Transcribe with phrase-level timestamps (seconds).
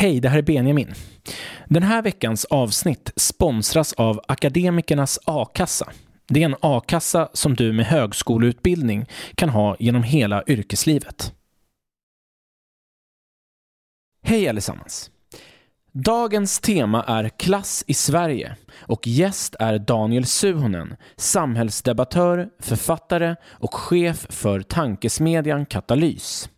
[0.00, 0.94] Hej, det här är Benjamin.
[1.66, 5.92] Den här veckans avsnitt sponsras av Akademikernas a-kassa.
[6.28, 11.34] Det är en a-kassa som du med högskoleutbildning kan ha genom hela yrkeslivet.
[14.22, 15.10] Hej allesammans!
[15.92, 24.26] Dagens tema är klass i Sverige och gäst är Daniel Suhonen, samhällsdebattör, författare och chef
[24.30, 26.48] för tankesmedjan Katalys.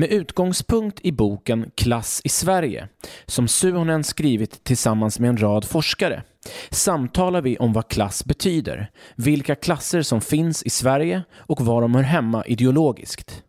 [0.00, 2.88] Med utgångspunkt i boken Klass i Sverige,
[3.26, 6.22] som Suhonen skrivit tillsammans med en rad forskare,
[6.70, 11.94] samtalar vi om vad klass betyder, vilka klasser som finns i Sverige och var de
[11.94, 13.42] hör hemma ideologiskt.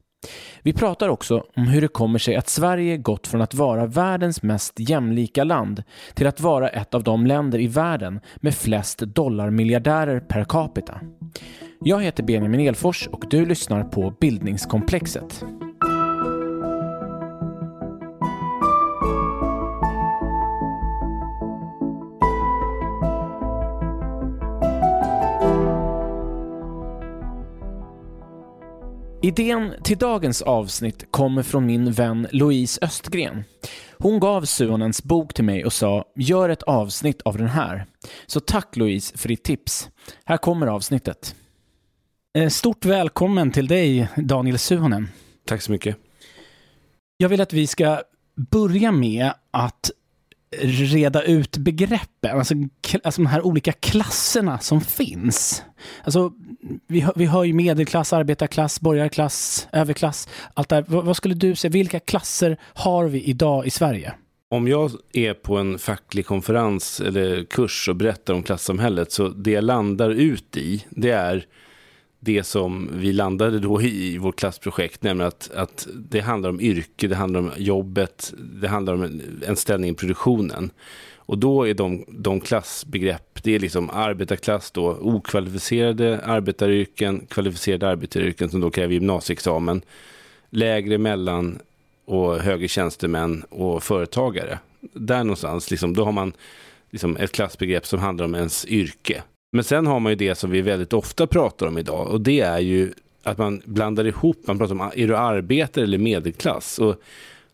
[0.62, 4.44] Vi pratar också om hur det kommer sig att Sverige gått från att vara världens
[4.44, 10.20] mest jämlika land till att vara ett av de länder i världen med flest dollarmiljardärer
[10.20, 11.02] per capita.
[11.80, 15.44] Jag heter Benjamin Elfors och du lyssnar på Bildningskomplexet.
[29.22, 33.44] Idén till dagens avsnitt kommer från min vän Louise Östgren.
[33.98, 37.86] Hon gav Suonens bok till mig och sa “Gör ett avsnitt av den här”.
[38.28, 39.90] Så tack Louise för ditt tips.
[40.26, 41.36] Här kommer avsnittet.
[42.38, 45.08] Eh, stort välkommen till dig Daniel Suhonen.
[45.46, 45.98] Tack så mycket.
[47.18, 48.02] Jag vill att vi ska
[48.52, 49.92] börja med att
[50.62, 52.54] reda ut begreppen, alltså,
[53.04, 55.64] alltså de här olika klasserna som finns.
[56.04, 56.32] Alltså,
[56.88, 60.30] vi, vi hör ju medelklass, arbetarklass, borgarklass, överklass.
[60.54, 60.86] Allt där.
[60.88, 64.14] Vad, vad skulle du säga, vilka klasser har vi idag i Sverige?
[64.52, 69.52] Om jag är på en facklig konferens eller kurs och berättar om klassamhället så det
[69.52, 71.46] jag landar ut i det är
[72.20, 77.08] det som vi landade då i vårt klassprojekt, nämligen att, att det handlar om yrke,
[77.08, 80.72] det handlar om jobbet, det handlar om en, en ställning i produktionen.
[81.30, 88.50] Och då är de, de klassbegrepp, det är liksom arbetarklass då, okvalificerade arbetaryrken, kvalificerade arbetaryrken
[88.50, 89.82] som då kräver gymnasieexamen,
[90.50, 91.60] lägre mellan
[92.06, 94.60] och högre tjänstemän och företagare.
[94.94, 96.34] Där någonstans, liksom, då har man
[96.90, 99.24] liksom ett klassbegrepp som handlar om ens yrke.
[99.52, 102.40] Men sen har man ju det som vi väldigt ofta pratar om idag och det
[102.40, 102.94] är ju
[103.24, 106.80] att man blandar ihop, man pratar om är du arbetare eller medelklass?
[106.80, 107.02] Och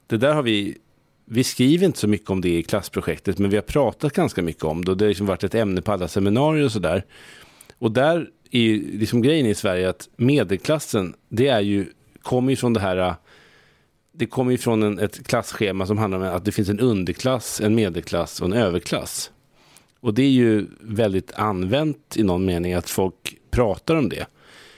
[0.07, 0.77] det där har vi,
[1.25, 4.63] vi skriver inte så mycket om det i klassprojektet men vi har pratat ganska mycket
[4.63, 7.06] om det och det har liksom varit ett ämne på alla seminarier och sådär.
[7.80, 11.86] Och där är ju liksom grejen i Sverige att medelklassen, det är ju,
[12.22, 13.16] kommer ju från det här
[14.18, 17.62] det kommer ju från en, ett klasschema som handlar om att det finns en underklass,
[17.62, 19.31] en medelklass och en överklass.
[20.00, 24.25] Och det är ju väldigt använt i någon mening att folk pratar om det.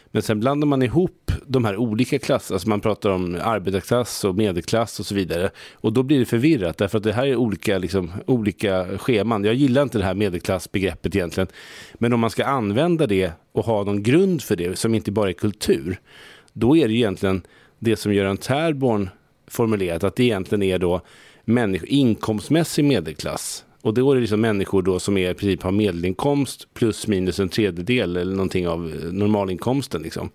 [0.08, 4.36] Men sen blandar man ihop de här olika klasserna, alltså man pratar om arbetarklass och
[4.36, 5.50] medelklass och så vidare.
[5.74, 9.44] Och då blir det förvirrat, därför att det här är olika, liksom, olika scheman.
[9.44, 11.48] Jag gillar inte det här medelklassbegreppet egentligen.
[11.94, 15.30] Men om man ska använda det och ha någon grund för det, som inte bara
[15.30, 16.00] är kultur,
[16.54, 17.42] då är det egentligen
[17.80, 19.10] det som Göran Tärborn
[19.48, 21.02] formulerat, att det egentligen är då
[21.88, 26.74] inkomstmässig medelklass och då är det liksom människor då som är, i princip har medelinkomst
[26.74, 30.02] plus minus en tredjedel eller någonting av eh, normalinkomsten.
[30.02, 30.30] Liksom.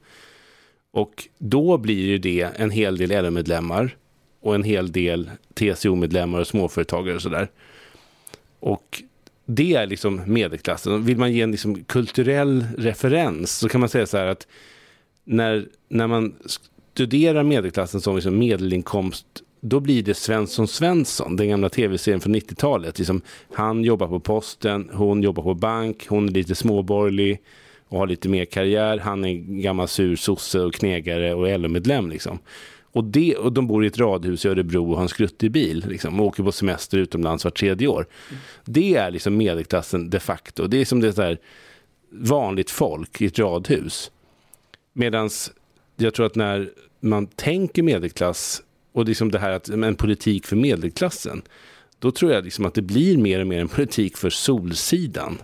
[0.92, 3.96] Och då blir ju det en hel del LO-medlemmar
[4.40, 7.50] och en hel del TCO-medlemmar och småföretagare och sådär.
[8.60, 9.02] Och
[9.46, 11.04] det är liksom medelklassen.
[11.04, 14.46] Vill man ge en liksom kulturell referens så kan man säga så här att
[15.24, 16.34] när, när man
[16.94, 19.26] studerar medelklassen som liksom medelinkomst
[19.64, 22.98] då blir det Svensson Svensson, den gamla tv-serien från 90-talet.
[22.98, 23.20] Liksom,
[23.52, 27.40] han jobbar på posten, hon jobbar på bank, hon är lite småborgerlig
[27.92, 28.98] och har lite mer karriär.
[28.98, 29.32] Han är
[29.62, 32.10] gammal sur sosse och knegare och LO-medlem.
[32.10, 32.38] Liksom.
[32.92, 35.84] Och, det, och de bor i ett radhus i Örebro och har en skruttig bil
[35.88, 38.06] liksom, och åker på semester utomlands vart tredje år.
[38.30, 38.42] Mm.
[38.64, 40.66] Det är liksom medelklassen de facto.
[40.66, 41.38] Det är som det är
[42.10, 44.10] vanligt folk i ett radhus.
[44.92, 45.30] Medan
[45.96, 46.70] jag tror att när
[47.00, 51.42] man tänker medelklass och liksom det här att en politik för medelklassen.
[51.98, 55.38] Då tror jag liksom att det blir mer och mer en politik för Solsidan.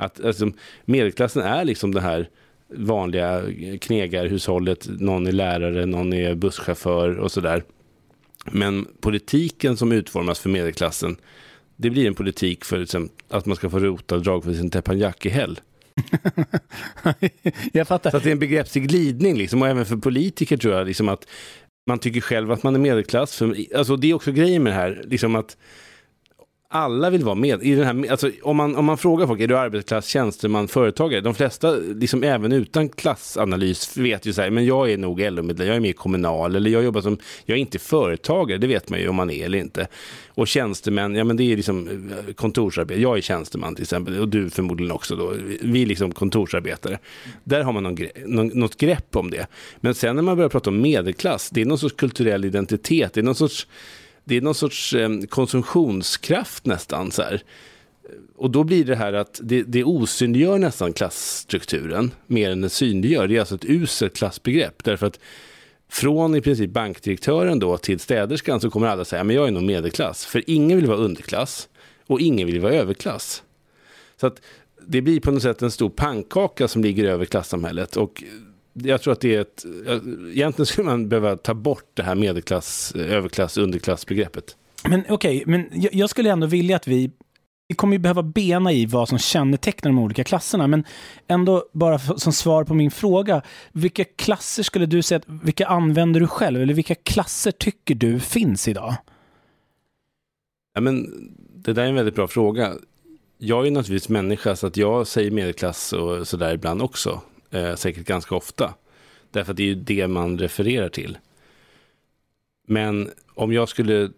[0.00, 0.50] Att alltså,
[0.84, 2.28] medelklassen är liksom det här
[2.68, 3.42] vanliga
[3.80, 4.88] knegarhushållet.
[4.88, 7.64] Någon är lärare, någon är busschaufför och sådär.
[8.44, 11.16] Men politiken som utformas för medelklassen,
[11.76, 15.60] det blir en politik för liksom, att man ska få rotavdrag för sin teppanyaki-häll.
[17.72, 18.10] jag fattar.
[18.10, 21.08] Så att det är en begreppslig glidning liksom, och även för politiker tror jag liksom
[21.08, 21.26] att
[21.86, 23.36] man tycker själv att man är medelklass.
[23.36, 25.56] För, alltså det är också grejen med det här, liksom att
[26.72, 27.62] alla vill vara med.
[27.62, 31.20] I den här, alltså, om, man, om man frågar folk, är du arbetarklass, tjänsteman, företagare?
[31.20, 35.66] De flesta, liksom även utan klassanalys, vet ju så här, men jag är nog LO-medlem,
[35.66, 38.90] jag är med i kommunal, eller jag jobbar som, jag är inte företagare, det vet
[38.90, 39.88] man ju om man är eller inte.
[40.28, 44.28] Och tjänstemän, ja men det är liksom eh, kontorsarbete, jag är tjänsteman till exempel, och
[44.28, 46.98] du förmodligen också då, vi är liksom kontorsarbetare.
[47.44, 49.46] Där har man någon, någon, något grepp om det.
[49.80, 53.20] Men sen när man börjar prata om medelklass, det är någon sorts kulturell identitet, det
[53.20, 53.66] är någon sorts
[54.30, 57.10] det är någon sorts eh, konsumtionskraft nästan.
[57.10, 57.42] Så här.
[58.36, 63.28] Och då blir det här att det, det osynliggör nästan klassstrukturen mer än det synliggör.
[63.28, 64.84] Det är alltså ett uselt klassbegrepp.
[64.84, 65.20] Därför att
[65.88, 69.62] från i princip bankdirektören då till städerskan så kommer alla säga men jag är nog
[69.62, 70.24] medelklass.
[70.26, 71.68] För ingen vill vara underklass
[72.06, 73.42] och ingen vill vara överklass.
[74.20, 74.40] Så att
[74.86, 77.96] det blir på något sätt en stor pannkaka som ligger över klassamhället.
[77.96, 78.24] Och
[78.72, 79.64] jag tror att det är ett...
[80.34, 84.56] Egentligen skulle man behöva ta bort det här medelklass, överklass, underklassbegreppet.
[84.88, 87.10] Men okej, okay, men jag skulle ändå vilja att vi
[87.70, 90.84] vi kommer ju behöva bena i vad som kännetecknar de olika klasserna, men
[91.28, 93.42] ändå bara som svar på min fråga.
[93.72, 96.62] Vilka klasser skulle du säga, att, vilka använder du själv?
[96.62, 98.94] Eller vilka klasser tycker du finns idag?
[100.74, 101.06] Ja, men
[101.54, 102.74] det där är en väldigt bra fråga.
[103.38, 107.20] Jag är naturligtvis människa, så att jag säger medelklass och sådär ibland också
[107.50, 108.74] eh, säkert ganska ofta.
[109.30, 111.18] Därför att det är ju det man refererar till.
[112.66, 114.10] Men om jag skulle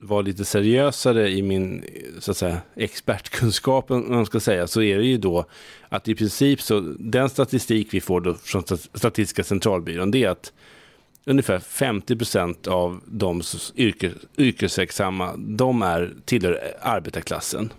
[0.00, 1.84] vara lite seriösare i min
[2.18, 5.44] så att säga, expertkunskap, om man ska säga, så är det ju då
[5.88, 8.62] att i princip så, den statistik vi får då från
[8.94, 10.52] Statistiska centralbyrån, det är att
[11.24, 13.42] ungefär 50 procent av de
[13.76, 17.72] yrkes, yrkesverksamma, de är, tillhör arbetarklassen.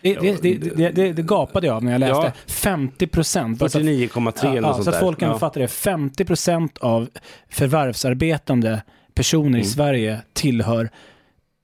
[0.00, 2.14] Det, det, det, det, det gapade jag av när jag läste.
[2.14, 2.32] Ja.
[2.46, 3.60] 50 procent.
[3.60, 5.38] 49,3 eller ja, Så att folk kan ja.
[5.38, 5.68] fatta det.
[5.68, 7.08] 50 procent av
[7.50, 8.82] förvärvsarbetande
[9.14, 9.60] personer mm.
[9.60, 10.90] i Sverige tillhör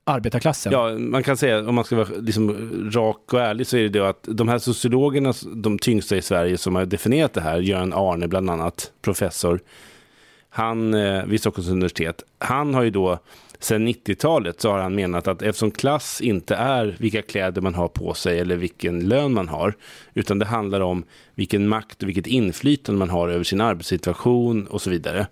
[0.05, 0.73] arbetarklassen.
[0.73, 2.51] Ja, man kan säga, om man ska vara liksom
[2.95, 6.59] rak och ärlig, så är det då att de här sociologerna, de tyngsta i Sverige
[6.59, 9.61] som har definierat det här, Göran Arne bland annat, professor,
[10.51, 13.19] han eh, vid Stockholms universitet, han har ju då
[13.63, 17.89] sedan 90-talet så har han menat att eftersom klass inte är vilka kläder man har
[17.89, 19.75] på sig eller vilken lön man har,
[20.15, 21.05] utan det handlar om
[21.35, 25.27] vilken makt och vilket inflytande man har över sin arbetssituation och så vidare.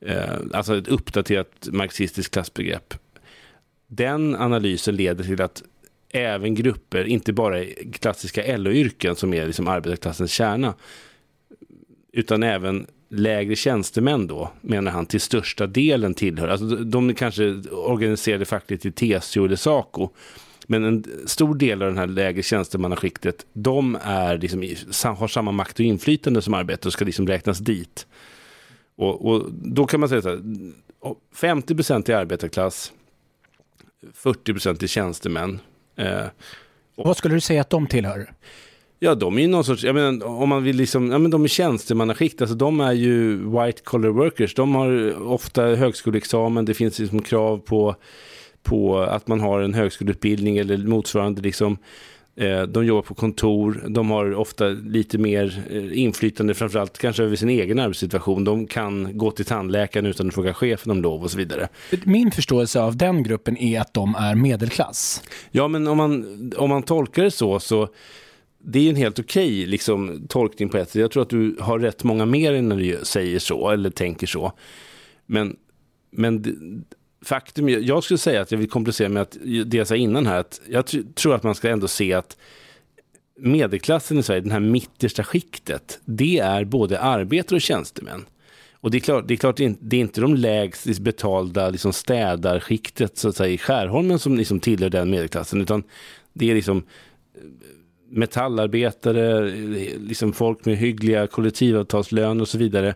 [0.00, 2.94] Eh, alltså ett uppdaterat marxistiskt klassbegrepp.
[3.86, 5.62] Den analysen leder till att
[6.08, 10.74] även grupper, inte bara klassiska LO-yrken som är liksom arbetarklassens kärna,
[12.12, 16.48] utan även lägre tjänstemän då, menar han, till största delen tillhör.
[16.48, 20.08] Alltså de kanske organiserade fackligt i TCO eller SACO.
[20.66, 24.62] Men en stor del av den här lägre tjänstemannaskiktet, de är liksom,
[25.16, 28.06] har samma makt och inflytande som arbetare och ska liksom räknas dit.
[28.96, 30.40] Och, och då kan man säga så här,
[31.34, 32.92] 50 procent i arbetarklass,
[34.14, 35.60] 40 procent i tjänstemän.
[35.96, 36.26] Eh,
[36.94, 38.32] och, Vad skulle du säga att de tillhör?
[39.04, 41.44] Ja, de är ju någon sorts, jag menar, om man vill liksom, ja men de
[41.44, 46.98] är tjänstemannaskikt, alltså de är ju white collar workers, de har ofta högskoleexamen, det finns
[46.98, 47.94] liksom krav på,
[48.62, 51.78] på att man har en högskoleutbildning eller motsvarande liksom.
[52.36, 57.36] Eh, de jobbar på kontor, de har ofta lite mer eh, inflytande, framförallt kanske över
[57.36, 58.44] sin egen arbetssituation.
[58.44, 61.68] De kan gå till tandläkaren utan att fråga chefen om lov och så vidare.
[62.04, 65.22] Min förståelse av den gruppen är att de är medelklass.
[65.50, 67.88] Ja, men om man, om man tolkar det så, så
[68.64, 71.00] det är en helt okej okay, liksom, tolkning på ett sätt.
[71.00, 74.52] Jag tror att du har rätt många mer när du säger så eller tänker så.
[75.26, 75.56] Men,
[76.10, 76.44] men
[77.24, 79.36] faktum, jag skulle säga att jag vill komplicera med att
[79.66, 80.84] det jag sa innan här, att jag
[81.14, 82.36] tror att man ska ändå se att
[83.36, 88.24] medelklassen i Sverige, den här mittersta skiktet, det är både arbetare och tjänstemän.
[88.72, 93.18] Och det är klart, det är, klart, det är inte de lägst betalda liksom städarskiktet
[93.18, 95.82] så att säga, i Skärholmen som liksom tillhör den medelklassen, utan
[96.32, 96.82] det är liksom
[98.12, 99.50] metallarbetare,
[99.98, 102.94] liksom folk med hyggliga kollektivavtalslön och så vidare.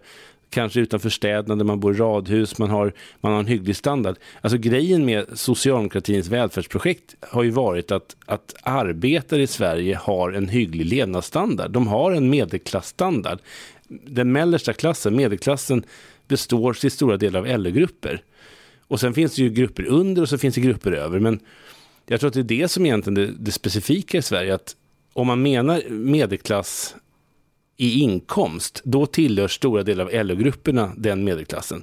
[0.50, 4.16] Kanske utanför städerna där man bor i radhus, man har, man har en hygglig standard.
[4.40, 10.48] Alltså grejen med socialdemokratins välfärdsprojekt har ju varit att, att arbetare i Sverige har en
[10.48, 11.70] hygglig levnadsstandard.
[11.70, 13.38] De har en medelklassstandard.
[13.88, 15.84] Den mellersta klassen, medelklassen,
[16.28, 18.22] består till stora delar av LO-grupper.
[18.88, 21.18] Och sen finns det ju grupper under och så finns det grupper över.
[21.18, 21.40] Men
[22.06, 24.54] jag tror att det är det som egentligen är det, det specifika i Sverige.
[24.54, 24.76] Att
[25.16, 26.96] om man menar medelklass
[27.76, 31.82] i inkomst, då tillhör stora delar av LO-grupperna den medelklassen.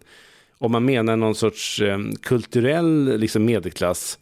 [0.58, 4.20] Om man menar någon sorts eh, kulturell liksom, medelklass,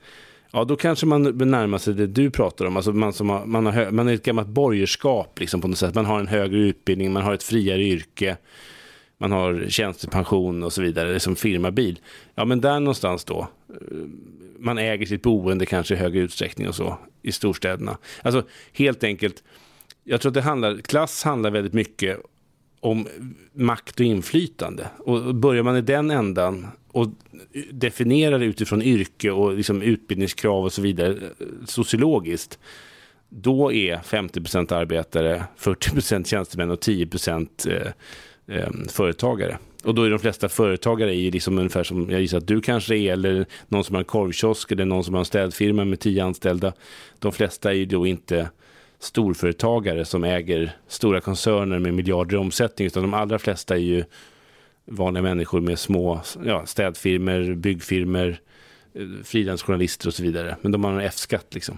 [0.51, 2.77] ja då kanske man närmar sig det du pratar om.
[2.77, 5.95] Alltså man, som har, man, har, man är ett gammalt borgerskap liksom, på något sätt.
[5.95, 8.37] Man har en högre utbildning, man har ett friare yrke.
[9.17, 11.99] man har tjänstepension och så vidare, som firmabil.
[12.35, 13.75] Ja, men där någonstans då, eh,
[14.61, 17.97] man äger sitt boende kanske i högre utsträckning och så i storstäderna.
[18.21, 19.43] Alltså helt enkelt,
[20.03, 22.19] jag tror att det handlar, klass handlar väldigt mycket
[22.79, 23.07] om
[23.53, 24.87] makt och inflytande.
[24.97, 27.07] Och börjar man i den ändan och
[27.71, 31.17] definierar det utifrån yrke och liksom utbildningskrav och så vidare
[31.65, 32.59] sociologiskt,
[33.29, 37.07] då är 50% arbetare, 40% tjänstemän och 10
[37.67, 37.87] eh,
[38.57, 39.57] eh, företagare.
[39.83, 42.95] Och då är de flesta företagare i liksom ungefär som jag gissar att du kanske
[42.95, 46.23] är, eller någon som har en korvkiosk, eller någon som har en städfirma med tio
[46.23, 46.73] anställda.
[47.19, 48.49] De flesta är ju då inte
[48.99, 54.03] storföretagare som äger stora koncerner med miljarder i omsättning, utan de allra flesta är ju
[54.85, 58.37] vanliga människor med små ja, städfirmor, byggfirmor,
[58.93, 60.57] eh, frilansjournalister och så vidare.
[60.61, 61.77] Men de har en F-skatt liksom.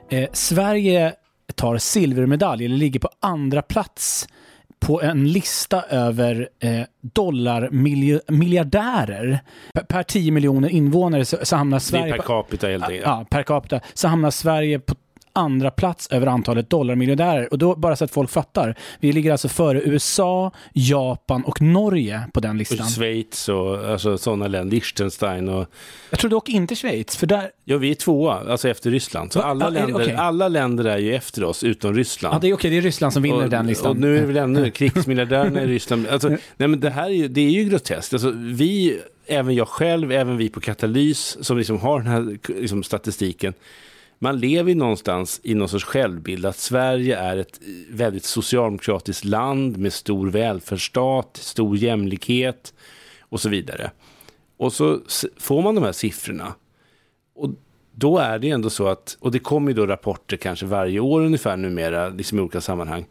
[0.11, 1.13] Eh, Sverige
[1.55, 4.27] tar silvermedalj, eller ligger på andra plats
[4.79, 9.39] på en lista över eh, dollarmiljardärer.
[9.73, 12.05] Per, per 10 miljoner invånare så, så hamnar Sverige...
[12.05, 13.03] Det är per capita helt enkelt.
[13.05, 13.79] Ja, per capita.
[13.93, 14.95] Så hamnar Sverige på
[15.33, 17.51] andra plats över antalet dollarmiljardärer.
[17.51, 22.21] Och då, bara så att folk fattar, vi ligger alltså före USA, Japan och Norge
[22.33, 22.79] på den listan.
[22.79, 25.67] Och Schweiz och alltså, sådana länder, Liechtenstein och...
[26.09, 27.49] Jag tror dock inte Schweiz, för där...
[27.65, 29.33] Ja, vi är tvåa, alltså efter Ryssland.
[29.33, 30.13] Så alla, ah, länder, okay.
[30.13, 32.35] alla länder är ju efter oss, utom Ryssland.
[32.35, 33.91] Ja, det är okej, okay, det är Ryssland som vinner och, den listan.
[33.91, 36.07] Och nu är väl ännu krigsmiljardärerna i Ryssland.
[36.07, 38.13] Alltså, nej, men det här är ju, det är ju groteskt.
[38.13, 42.83] Alltså, vi, även jag själv, även vi på Katalys, som liksom har den här liksom,
[42.83, 43.53] statistiken,
[44.23, 47.59] man lever någonstans i någon sorts självbild att Sverige är ett
[47.89, 52.73] väldigt socialdemokratiskt land med stor välfärdsstat, stor jämlikhet
[53.21, 53.91] och så vidare.
[54.57, 54.99] Och så
[55.37, 56.53] får man de här siffrorna.
[57.35, 57.49] Och
[57.91, 61.21] då är det ändå så att, och det kommer ju då rapporter kanske varje år
[61.21, 63.05] ungefär numera, liksom i olika sammanhang,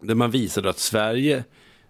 [0.00, 1.44] där man visar att Sverige,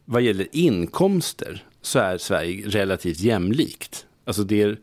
[0.04, 4.06] vad gäller inkomster, så är Sverige relativt jämlikt.
[4.24, 4.78] Alltså det är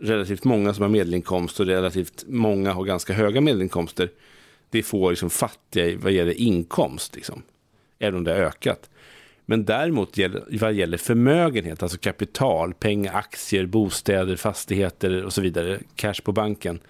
[0.00, 4.10] relativt många som har medelinkomst och relativt många har ganska höga medelinkomster.
[4.70, 7.42] Det är få liksom fattiga vad gäller inkomst, liksom,
[7.98, 8.90] även om det har ökat.
[9.46, 10.18] Men däremot
[10.60, 16.80] vad gäller förmögenhet, alltså kapital, pengar, aktier, bostäder, fastigheter och så vidare, cash på banken.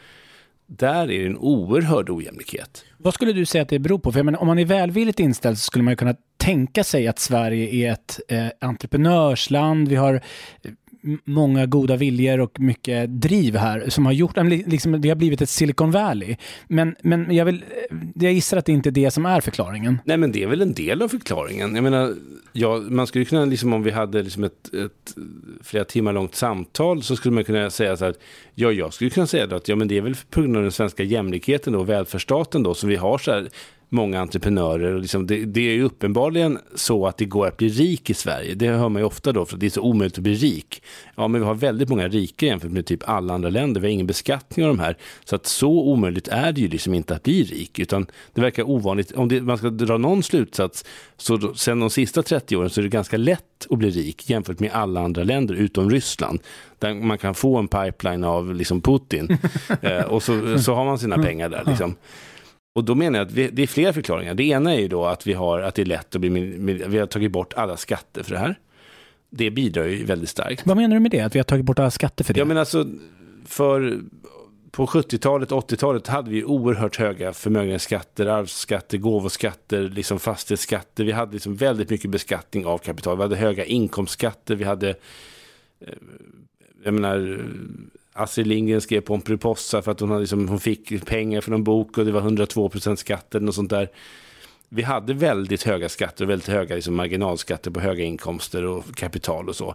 [0.66, 2.84] Där är det en oerhörd ojämlikhet.
[2.96, 4.12] Vad skulle du säga att det beror på?
[4.12, 7.18] För menar, om man är välvilligt inställd så skulle man ju kunna tänka sig att
[7.18, 9.88] Sverige är ett eh, entreprenörsland.
[9.88, 10.70] Vi har eh,
[11.24, 14.36] många goda viljor och mycket driv här som har gjort,
[14.66, 16.36] liksom, det har blivit ett Silicon Valley.
[16.68, 19.98] Men, men jag, vill, eh, jag gissar att det inte är det som är förklaringen.
[20.04, 21.74] Nej men det är väl en del av förklaringen.
[21.74, 22.14] Jag menar,
[22.52, 25.14] ja, man skulle kunna, liksom, om vi hade liksom ett, ett
[25.62, 28.14] flera timmar långt samtal så skulle man kunna säga så här,
[28.54, 30.72] ja jag skulle kunna säga att ja, men det är väl på grund av den
[30.72, 33.48] svenska jämlikheten och välfärdsstaten då som vi har så här
[33.88, 34.94] många entreprenörer.
[34.94, 38.14] Och liksom det, det, är ju uppenbarligen så att det går att bli rik i
[38.14, 38.54] Sverige.
[38.54, 40.82] Det hör man ju ofta då, för det är så omöjligt att bli rik.
[41.16, 43.80] Ja, men vi har väldigt många rika jämfört med typ alla andra länder.
[43.80, 44.96] Vi har ingen beskattning av de här.
[45.24, 48.70] Så att så omöjligt är det ju liksom inte att bli rik, utan det verkar
[48.70, 49.12] ovanligt.
[49.12, 50.84] Om det, man ska dra någon slutsats,
[51.16, 54.30] så då, sen de sista 30 åren så är det ganska lätt att bli rik
[54.30, 56.40] jämfört med alla andra länder utom Ryssland.
[56.78, 59.38] Där man kan få en pipeline av liksom Putin
[59.82, 61.62] eh, och så, så har man sina pengar där.
[61.66, 61.96] Liksom.
[62.78, 64.34] Och då menar jag att vi, det är flera förklaringar.
[64.34, 66.30] Det ena är ju då att vi har att det är lätt att bli,
[66.86, 68.58] vi har tagit bort alla skatter för det här.
[69.30, 70.66] Det bidrar ju väldigt starkt.
[70.66, 71.20] Vad menar du med det?
[71.20, 72.40] Att vi har tagit bort alla skatter för det?
[72.40, 72.86] Ja men alltså,
[73.46, 74.00] för
[74.70, 81.04] på 70-talet, 80-talet hade vi oerhört höga förmögenhetsskatter, arvsskatter, gåvoskatter, liksom fastighetsskatter.
[81.04, 83.16] Vi hade liksom väldigt mycket beskattning av kapital.
[83.16, 84.88] Vi hade höga inkomstskatter, vi hade
[85.80, 85.94] eh,
[86.84, 87.44] jag menar,
[88.18, 91.98] Astrid Lindgren skrev Pomperipossa för att hon, hade liksom, hon fick pengar från en bok
[91.98, 93.88] och det var 102 % skatten och sånt där.
[94.68, 99.48] Vi hade väldigt höga skatter och väldigt höga liksom, marginalskatter på höga inkomster och kapital
[99.48, 99.74] och så.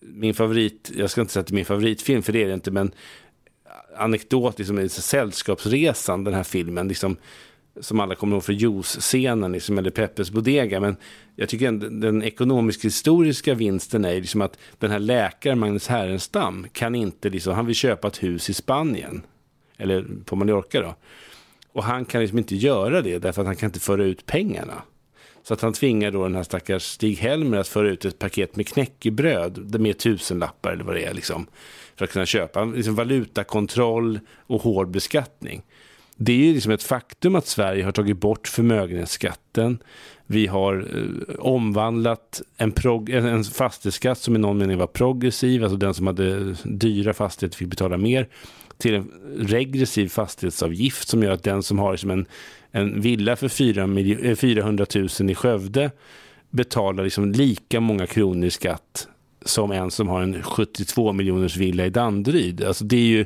[0.00, 2.54] Min favorit, jag ska inte säga att det är min favoritfilm för det är det
[2.54, 2.92] inte, men
[3.96, 7.16] anekdot, liksom, Sällskapsresan, den här filmen, liksom,
[7.80, 10.80] som alla kommer ihåg för juice-scenen, liksom, eller Peppes Bodega.
[10.80, 10.96] Men
[11.36, 16.94] jag tycker den, den ekonomisk-historiska vinsten är liksom att den här läkaren, Magnus Härenstam, kan
[16.94, 19.22] inte, liksom, han vill köpa ett hus i Spanien,
[19.76, 20.94] eller på Mallorca då.
[21.72, 24.82] Och han kan liksom inte göra det därför att han kan inte föra ut pengarna.
[25.42, 28.68] Så att han tvingar då den här stackars Stig-Helmer att föra ut ett paket med
[28.68, 31.46] knäckebröd med tusenlappar eller vad det är liksom.
[31.96, 35.62] För att kunna köpa liksom valutakontroll och hård beskattning
[36.24, 39.78] det är liksom ett faktum att Sverige har tagit bort förmögenhetsskatten.
[40.26, 42.72] Vi har eh, omvandlat en,
[43.08, 47.68] en fastighetsskatt som i någon mening var progressiv, alltså den som hade dyra fastigheter fick
[47.68, 48.28] betala mer,
[48.78, 52.26] till en regressiv fastighetsavgift som gör att den som har liksom en,
[52.70, 55.90] en villa för 4 400 000 i Skövde
[56.50, 59.08] betalar liksom lika många kronor i skatt
[59.44, 62.64] som en som har en 72 miljoners villa i Danderyd.
[62.64, 63.24] Alltså det är ju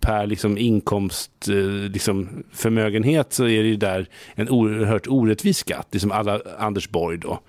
[0.00, 5.88] per liksom inkomst, eh, liksom förmögenhet så är det ju där en oerhört orättvis skatt,
[5.90, 7.40] liksom alla Anders Borg då.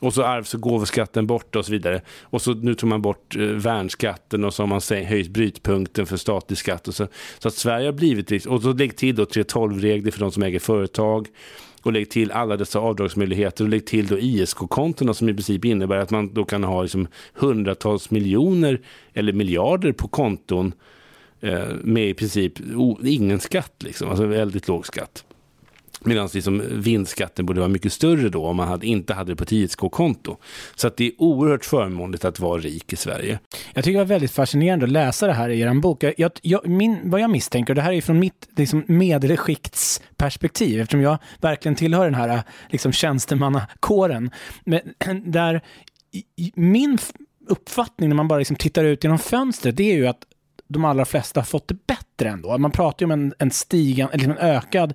[0.00, 2.00] Och så arvs och gåvoskatten borta och så vidare.
[2.22, 6.16] Och så nu tog man bort eh, värnskatten och så har man höjt brytpunkten för
[6.16, 6.88] statlig skatt.
[6.88, 7.08] Och så,
[7.38, 10.58] så att Sverige har blivit, och så lägg till då 3.12-regler för de som äger
[10.58, 11.28] företag
[11.82, 15.96] och lägg till alla dessa avdragsmöjligheter och lägg till då ISK-kontona som i princip innebär
[15.96, 18.80] att man då kan ha liksom hundratals miljoner
[19.12, 20.72] eller miljarder på konton
[21.40, 22.52] eh, med i princip
[23.04, 25.24] ingen skatt, liksom, alltså väldigt låg skatt.
[26.04, 29.42] Medan liksom vinstskatten borde vara mycket större då om man hade, inte hade det på
[29.42, 30.36] ett ISK-konto.
[30.74, 33.38] Så att det är oerhört förmånligt att vara rik i Sverige.
[33.74, 36.04] Jag tycker det var väldigt fascinerande att läsa det här i er bok.
[36.16, 41.00] Jag, jag, min, vad jag misstänker, och det här är från mitt liksom, medelskiktsperspektiv, eftersom
[41.00, 44.30] jag verkligen tillhör den här liksom, tjänstemannakåren,
[44.64, 44.80] men,
[45.32, 45.62] där
[46.54, 46.98] min
[47.48, 50.24] uppfattning när man bara liksom tittar ut genom fönstret, det är ju att
[50.72, 52.58] de allra flesta fått det bättre ändå.
[52.58, 54.94] Man pratar ju om en, en stigan, liksom en ökad,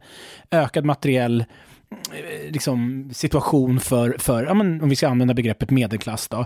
[0.51, 1.45] ökad materiell
[1.91, 6.27] eh, liksom, situation för, för ja, men, om vi ska använda begreppet medelklass.
[6.27, 6.45] Då.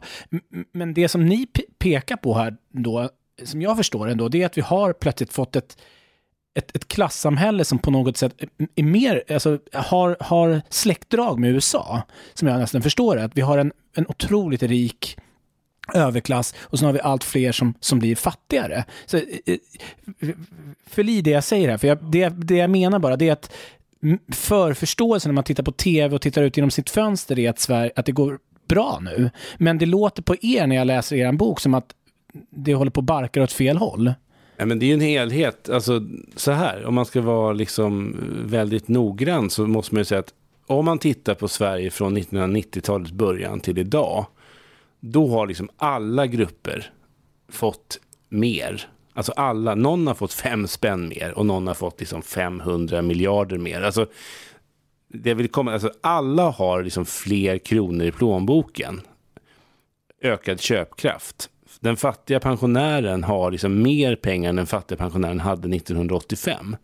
[0.71, 1.47] Men det som ni
[1.79, 3.09] pekar på här då,
[3.43, 5.77] som jag förstår ändå, det är att vi har plötsligt fått ett,
[6.53, 8.35] ett, ett klassamhälle som på något sätt
[8.75, 12.01] är mer, alltså, har, har släktdrag med USA,
[12.33, 13.23] som jag nästan förstår det.
[13.23, 15.17] Att vi har en, en otroligt rik
[15.93, 18.85] överklass och så har vi allt fler som, som blir fattigare.
[19.05, 20.29] Så, eh, eh,
[20.87, 23.33] fyll i det jag säger här, för jag, det, det jag menar bara det är
[23.33, 23.53] att
[24.33, 27.91] förförståelsen när man tittar på tv och tittar ut genom sitt fönster är att, Sverige,
[27.95, 29.29] att det går bra nu.
[29.57, 31.95] Men det låter på er när jag läser er bok som att
[32.49, 34.13] det håller på att barka åt fel håll.
[34.57, 35.69] Ja, men det är ju en helhet.
[35.69, 36.01] Alltså,
[36.35, 38.15] så här, om man ska vara liksom
[38.45, 40.33] väldigt noggrann så måste man ju säga att
[40.67, 44.25] om man tittar på Sverige från 1990-talets början till idag
[45.01, 46.91] då har liksom alla grupper
[47.49, 48.87] fått mer.
[49.13, 53.57] Alltså alla, någon har fått fem spänn mer och någon har fått liksom 500 miljarder
[53.57, 53.81] mer.
[53.81, 54.05] Alltså,
[55.07, 59.01] det vill komma, alltså alla har liksom fler kronor i plånboken.
[60.21, 61.49] Ökad köpkraft.
[61.79, 66.75] Den fattiga pensionären har liksom mer pengar än den fattiga pensionären hade 1985.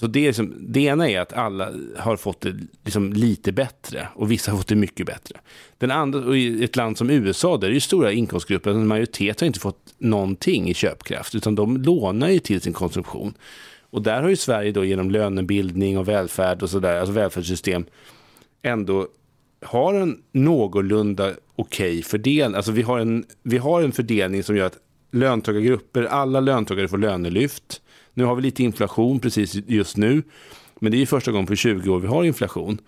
[0.00, 4.08] Så det, är liksom, det ena är att alla har fått det liksom lite bättre
[4.14, 5.36] och vissa har fått det mycket bättre.
[5.78, 9.40] Den andra, och i ett land som USA, där är det stora inkomstgrupper, en majoritet
[9.40, 13.34] har inte fått någonting i köpkraft, utan de lånar ju till sin konsumtion.
[13.90, 17.84] Och där har ju Sverige då genom lönebildning och välfärd och sådär, alltså välfärdssystem,
[18.62, 19.08] ändå
[19.62, 22.56] har en någorlunda okej okay fördelning.
[22.56, 24.78] Alltså vi har, en, vi har en fördelning som gör att
[25.12, 27.80] löntagargrupper, alla löntagare får lönelyft.
[28.18, 30.22] Nu har vi lite inflation precis just nu.
[30.78, 32.78] Men det är ju första gången på 20 år vi har inflation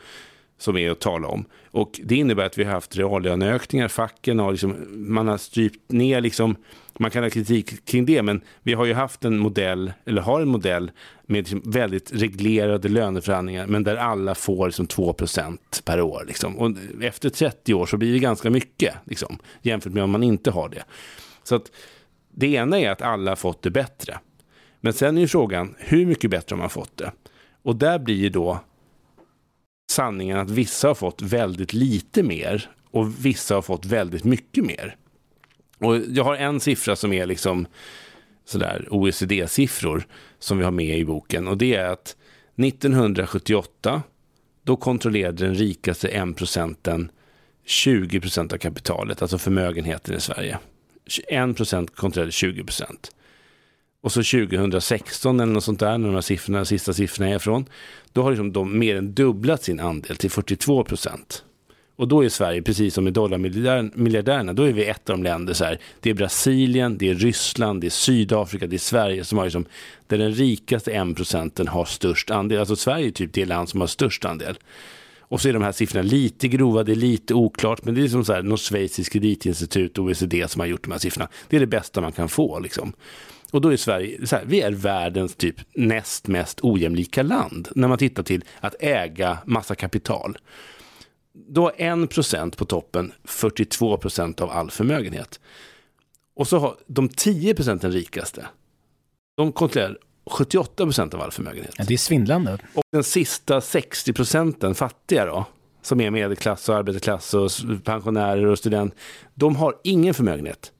[0.58, 1.44] som är att tala om.
[1.70, 6.20] Och det innebär att vi har haft reallöneökningar, facken har liksom, man har strypt ner
[6.20, 6.56] liksom,
[6.98, 10.40] man kan ha kritik kring det, men vi har ju haft en modell, eller har
[10.40, 10.90] en modell
[11.26, 16.24] med liksom väldigt reglerade löneförhandlingar, men där alla får liksom 2% per år.
[16.26, 16.58] Liksom.
[16.58, 16.70] Och
[17.02, 20.68] efter 30 år så blir det ganska mycket, liksom, jämfört med om man inte har
[20.68, 20.82] det.
[21.42, 21.70] Så att
[22.34, 24.18] det ena är att alla har fått det bättre.
[24.80, 27.12] Men sen är ju frågan, hur mycket bättre har man fått det?
[27.62, 28.60] Och där blir ju då
[29.90, 34.96] sanningen att vissa har fått väldigt lite mer och vissa har fått väldigt mycket mer.
[35.78, 37.66] Och jag har en siffra som är liksom
[38.44, 40.06] sådär OECD-siffror
[40.38, 42.16] som vi har med i boken och det är att
[42.56, 44.02] 1978
[44.62, 47.10] då kontrollerade den rikaste 1 procenten
[47.64, 50.58] 20 procent av kapitalet, alltså förmögenheten i Sverige.
[51.28, 53.10] 1 procent kontrollerade 20 procent.
[54.02, 57.66] Och så 2016 eller något sånt där, när de här siffrorna, sista siffrorna är ifrån,
[58.12, 61.44] då har liksom de mer än dubblat sin andel till 42 procent.
[61.96, 65.54] Och då är Sverige, precis som med dollarmiljardärerna, då är vi ett av de länder,
[65.54, 69.38] så här, det är Brasilien, det är Ryssland, det är Sydafrika, det är Sverige som
[69.38, 69.64] har liksom,
[70.06, 72.58] där den rikaste 1 procenten har störst andel.
[72.58, 74.58] Alltså Sverige är typ det land som har störst andel.
[75.20, 78.08] Och så är de här siffrorna lite grova, det är lite oklart, men det är
[78.08, 81.28] som så här, något schweiziskt kreditinstitut, OECD, som har gjort de här siffrorna.
[81.48, 82.58] Det är det bästa man kan få.
[82.58, 82.92] Liksom.
[83.50, 87.88] Och då är Sverige, så här, vi är världens typ näst mest ojämlika land när
[87.88, 90.38] man tittar till att äga massa kapital.
[91.32, 95.40] Då har 1% på toppen 42% av all förmögenhet.
[96.34, 98.46] Och så har de 10% rikaste,
[99.36, 99.98] de kontrollerar
[100.30, 101.74] 78% av all förmögenhet.
[101.78, 102.58] Ja, det är svindlande.
[102.74, 105.44] Och den sista 60% fattiga då,
[105.82, 107.50] som är medelklass och arbetarklass och
[107.84, 108.94] pensionärer och student,
[109.34, 110.72] de har ingen förmögenhet.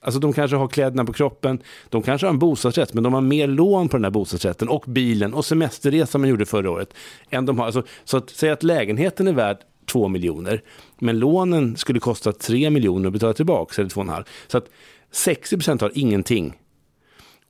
[0.00, 3.20] Alltså de kanske har kläderna på kroppen, de kanske har en bostadsrätt, men de har
[3.20, 6.94] mer lån på den här bostadsrätten och bilen och semesterresan man gjorde förra året.
[7.30, 7.66] Än de har.
[7.66, 10.62] Alltså, så att säga att lägenheten är värd 2 miljoner,
[10.98, 14.24] men lånen skulle kosta 3 miljoner att betala tillbaka, eller 2,5.
[14.46, 14.66] Så att
[15.10, 16.58] 60 procent har ingenting.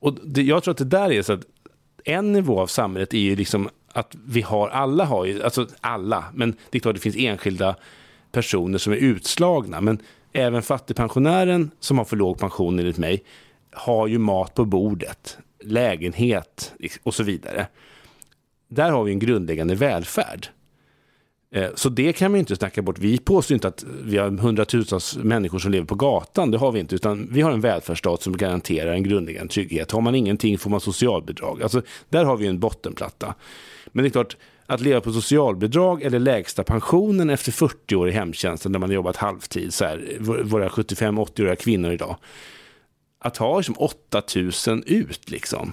[0.00, 1.44] Och det, jag tror att det där är så att
[2.04, 6.24] en nivå av samhället är ju liksom att vi har, alla har ju, alltså alla,
[6.34, 7.76] men det är klart det finns enskilda
[8.32, 9.98] personer som är utslagna, men
[10.32, 13.24] även fattigpensionären som har för låg pension enligt mig
[13.72, 17.66] har ju mat på bordet, lägenhet och så vidare.
[18.68, 20.48] Där har vi en grundläggande välfärd.
[21.54, 22.98] Eh, så det kan vi inte snacka bort.
[22.98, 26.50] Vi påstår inte att vi har hundratusentals människor som lever på gatan.
[26.50, 26.94] Det har vi inte.
[26.94, 29.90] Utan vi har en välfärdsstat som garanterar en grundläggande trygghet.
[29.90, 31.62] Har man ingenting får man socialbidrag.
[31.62, 33.34] Alltså, där har vi en bottenplatta.
[33.86, 34.36] Men det är klart,
[34.70, 38.94] att leva på socialbidrag eller lägsta pensionen efter 40 år i hemtjänsten där man har
[38.94, 42.16] jobbat halvtid, så här, våra 75-80-åriga kvinnor idag.
[43.18, 45.72] Att ha liksom 8000 ut liksom.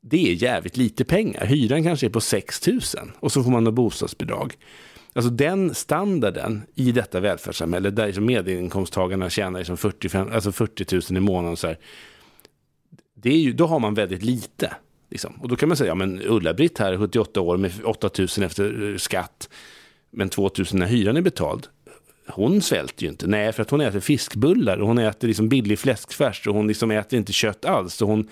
[0.00, 1.46] Det är jävligt lite pengar.
[1.46, 4.54] Hyran kanske är på 6000 och så får man ha bostadsbidrag.
[5.12, 11.18] Alltså den standarden i detta välfärdssamhälle där liksom medelinkomsttagarna tjänar liksom 45, alltså 40 000
[11.18, 11.56] i månaden.
[11.56, 11.78] Så här,
[13.14, 14.72] det är ju, då har man väldigt lite.
[15.10, 15.34] Liksom.
[15.40, 18.96] Och då kan man säga, ja men Ulla-Britt här, 78 år med 8000 efter eh,
[18.96, 19.48] skatt,
[20.10, 21.66] men 2000 när hyran är betald.
[22.28, 23.26] Hon svälter ju inte.
[23.26, 26.90] Nej, för att hon äter fiskbullar och hon äter liksom billig fläskfärs och hon liksom
[26.90, 28.02] äter inte kött alls.
[28.02, 28.28] Och hon,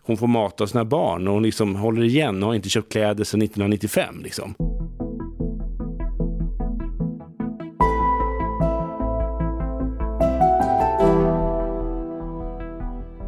[0.00, 2.92] hon får mat av sina barn och hon liksom håller igen och har inte köpt
[2.92, 4.22] kläder sedan 1995.
[4.22, 4.54] Liksom.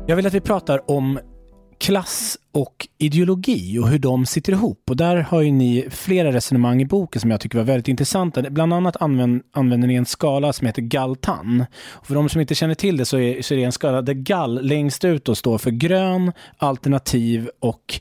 [0.07, 1.19] Jag vill att vi pratar om
[1.83, 4.90] klass och ideologi och hur de sitter ihop.
[4.90, 8.42] Och där har ju ni flera resonemang i boken som jag tycker var väldigt intressanta.
[8.51, 11.64] Bland annat använder, använder ni en skala som heter Galtan.
[11.85, 14.03] Och för de som inte känner till det så är, så är det en skala
[14.03, 18.01] där gall längst ut då står för grön, alternativ och...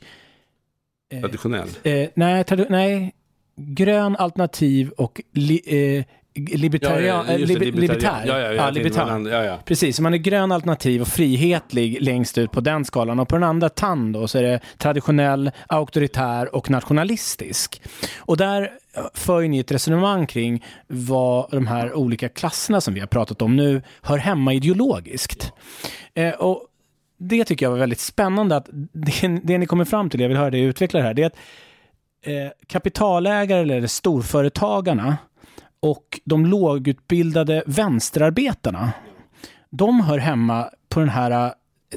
[1.12, 1.68] Eh, Traditionell?
[1.82, 3.12] Eh, nej, trad nej,
[3.56, 8.22] grön, alternativ och li, eh, libertarian, ja, ja, li, libertär.
[8.26, 9.28] Ja, ja, ja, libertär.
[9.30, 9.58] Ja, ja.
[9.64, 13.20] Precis, så man är grön alternativ och frihetlig längst ut på den skalan.
[13.20, 17.82] Och på den andra tand då så är det traditionell, auktoritär och nationalistisk.
[18.18, 18.70] Och där
[19.14, 23.56] för ni ett resonemang kring vad de här olika klasserna som vi har pratat om
[23.56, 25.52] nu hör hemma ideologiskt.
[26.14, 26.66] Eh, och
[27.18, 30.38] det tycker jag var väldigt spännande att det, det ni kommer fram till, jag vill
[30.38, 31.36] höra dig utveckla det här, det är att
[32.24, 35.16] eh, kapitalägare eller storföretagarna
[35.82, 38.92] och de lågutbildade vänsterarbetarna,
[39.70, 41.52] de hör hemma på den här äh,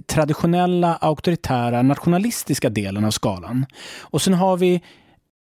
[0.06, 3.66] traditionella, auktoritära, nationalistiska delen av skalan.
[4.02, 4.82] Och sen har vi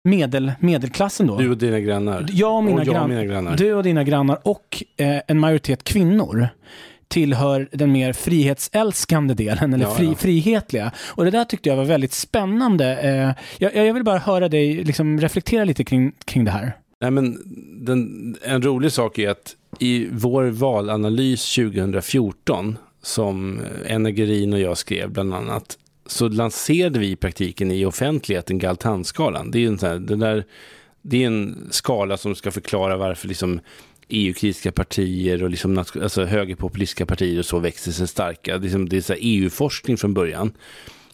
[0.04, 1.38] medel, medelklassen då.
[1.38, 2.26] Du och dina grannar.
[2.30, 3.58] Jag och mina, och jag och mina grannar.
[3.58, 6.48] Du och dina grannar och eh, en majoritet kvinnor
[7.08, 10.15] tillhör den mer frihetsälskande delen, eller Ja, fri, ja.
[10.15, 10.91] frihetliga.
[11.08, 12.98] Och det där tyckte jag var väldigt spännande.
[12.98, 16.74] Eh, jag, jag vill bara höra dig liksom reflektera lite kring, kring det här.
[17.01, 17.38] Nej, men
[17.86, 25.12] den, en rolig sak är att i vår valanalys 2014, som Energerin och jag skrev
[25.12, 29.51] bland annat, så lanserade vi i praktiken i offentligheten Galtanskalan.
[29.51, 30.45] Det är, en här, den där,
[31.01, 33.60] det är en skala som ska förklara varför liksom
[34.08, 38.51] EU-kritiska partier och liksom, alltså högerpopulistiska partier och så växer sig starka.
[38.51, 40.53] Det är, liksom, det är EU-forskning från början.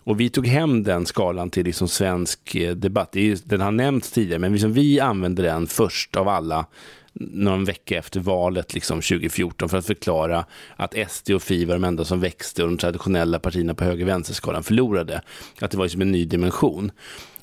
[0.04, 3.16] Och vi tog hem den skalan till liksom svensk eh, debatt.
[3.44, 6.66] Den har nämnts tidigare, men liksom vi använde den först av alla
[7.14, 11.84] någon vecka efter valet liksom 2014 för att förklara att SD och Fi var de
[11.84, 15.22] enda som växte och de traditionella partierna på höger-vänster-skalan förlorade.
[15.62, 16.92] Att det var liksom en ny dimension.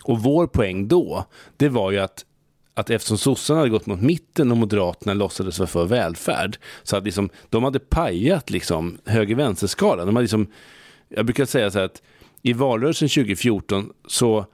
[0.03, 1.25] Och vår poäng då,
[1.57, 2.25] det var ju att
[2.75, 7.05] att eftersom sossarna hade gått mot mitten och moderaterna låtsades vara för välfärd, så att
[7.05, 10.07] liksom, de hade pajat liksom höger-vänster-skalan.
[10.07, 10.47] De hade liksom,
[11.09, 12.03] jag brukar säga så här att
[12.43, 14.47] i valrörelsen 2014 så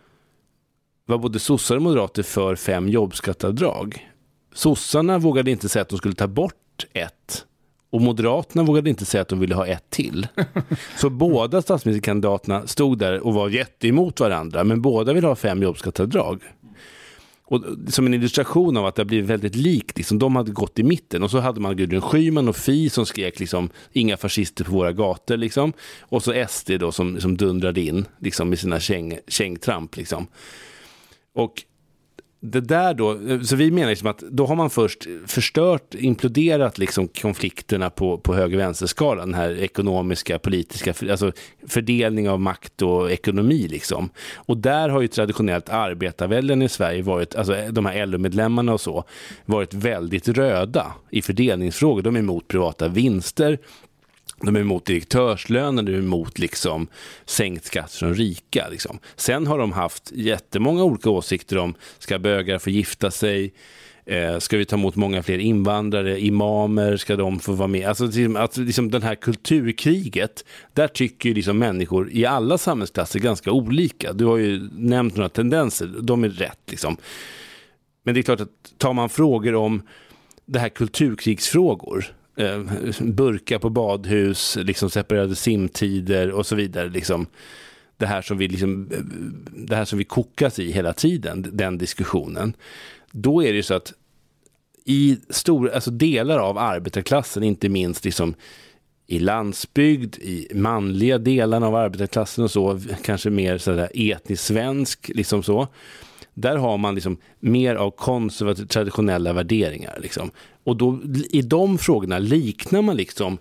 [1.06, 4.10] var både sossar och moderater för fem jobbskatteavdrag.
[4.54, 7.46] Sossarna vågade inte säga att de skulle ta bort ett.
[7.90, 10.26] Och Moderaterna vågade inte säga att de ville ha ett till.
[10.96, 16.40] Så båda statsministerkandidaterna stod där och var jätteemot varandra, men båda vill ha fem jobbskatteavdrag.
[17.46, 20.78] Och som en illustration av att det har blivit väldigt likt, liksom, de hade gått
[20.78, 24.64] i mitten och så hade man Gudrun Schyman och Fi som skrek liksom, inga fascister
[24.64, 25.72] på våra gator liksom.
[26.00, 30.26] Och så SD då som, som dundrade in liksom, med sina käng, kängtramp liksom.
[31.34, 31.62] Och
[32.46, 37.08] det där då, så vi menar liksom att då har man först förstört, imploderat liksom
[37.08, 41.32] konflikterna på, på höger-vänster-skalan, den här ekonomiska, politiska, alltså
[41.66, 44.10] fördelning av makt och ekonomi liksom.
[44.34, 49.04] Och där har ju traditionellt arbetarvälden i Sverige varit, alltså de här LO-medlemmarna och så,
[49.44, 52.02] varit väldigt röda i fördelningsfrågor.
[52.02, 53.58] De är emot privata vinster,
[54.40, 56.86] de är emot direktörslöner, de är emot liksom
[57.24, 58.68] sänkt skatt från rika.
[58.68, 58.98] Liksom.
[59.16, 63.52] Sen har de haft jättemånga olika åsikter om, ska bögar få gifta sig?
[64.06, 66.20] Eh, ska vi ta emot många fler invandrare?
[66.20, 67.88] Imamer, ska de få vara med?
[67.88, 73.20] Alltså, liksom, att, liksom, den här kulturkriget, där tycker ju liksom människor i alla samhällsklasser
[73.20, 74.12] ganska olika.
[74.12, 76.60] Du har ju nämnt några tendenser, de är rätt.
[76.70, 76.96] Liksom.
[78.02, 79.82] Men det är klart att tar man frågor om
[80.46, 82.60] det här kulturkrigsfrågor, Eh,
[83.00, 86.88] burkar på badhus, liksom separerade simtider och så vidare.
[86.88, 87.26] Liksom.
[87.96, 88.98] Det, här som vi liksom, eh,
[89.56, 92.56] det här som vi kokas i hela tiden, den diskussionen.
[93.10, 93.92] Då är det ju så att
[94.84, 98.34] i stor, alltså delar av arbetarklassen, inte minst liksom
[99.06, 105.42] i landsbygd, i manliga delarna av arbetarklassen och så, kanske mer sådär etnisk svensk, liksom
[105.42, 105.68] så.
[106.34, 109.98] Där har man liksom mer av konservativa traditionella värderingar.
[110.02, 110.30] Liksom.
[110.64, 113.38] Och då, i de frågorna liknar man liksom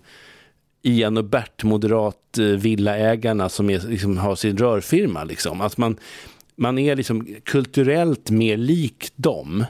[0.82, 5.24] Ian och Bert, moderat eh, villaägarna som är, liksom, har sin rörfirma.
[5.24, 5.60] Liksom.
[5.60, 5.96] Att man,
[6.56, 9.64] man är liksom kulturellt mer lik dem.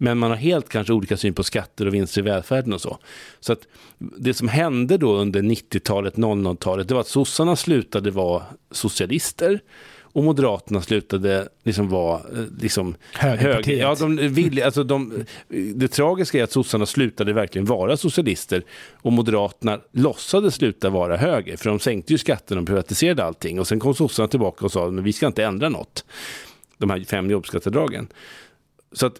[0.00, 2.98] Men man har helt kanske olika syn på skatter och vinster i välfärden och så.
[3.40, 3.60] Så att
[3.98, 9.60] det som hände då under 90-talet, 00-talet, det var att sossarna slutade vara socialister
[10.18, 13.78] och Moderaterna slutade liksom vara eh, liksom Högerpartiet.
[13.78, 15.24] Ja, de ville, alltså de,
[15.74, 21.56] det tragiska är att sossarna slutade verkligen vara socialister och Moderaterna låtsades sluta vara höger,
[21.56, 24.90] för de sänkte ju skatterna och privatiserade allting och sen kom sossarna tillbaka och sa
[24.90, 26.04] men vi ska inte ändra något.
[26.78, 28.08] De här fem jobbskatteavdragen.
[28.92, 29.14] Så att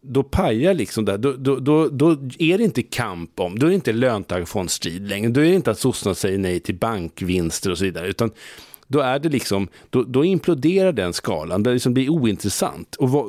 [0.00, 3.70] då pajar liksom där, då, då, då, då är det inte kamp om, då är
[3.70, 7.78] det inte löntagarfondsstrid längre, då är det inte att sossarna säger nej till bankvinster och
[7.78, 8.30] så vidare, utan
[8.92, 12.94] då är det liksom, då, då imploderar den skalan, det liksom blir ointressant.
[12.94, 13.26] Och vad,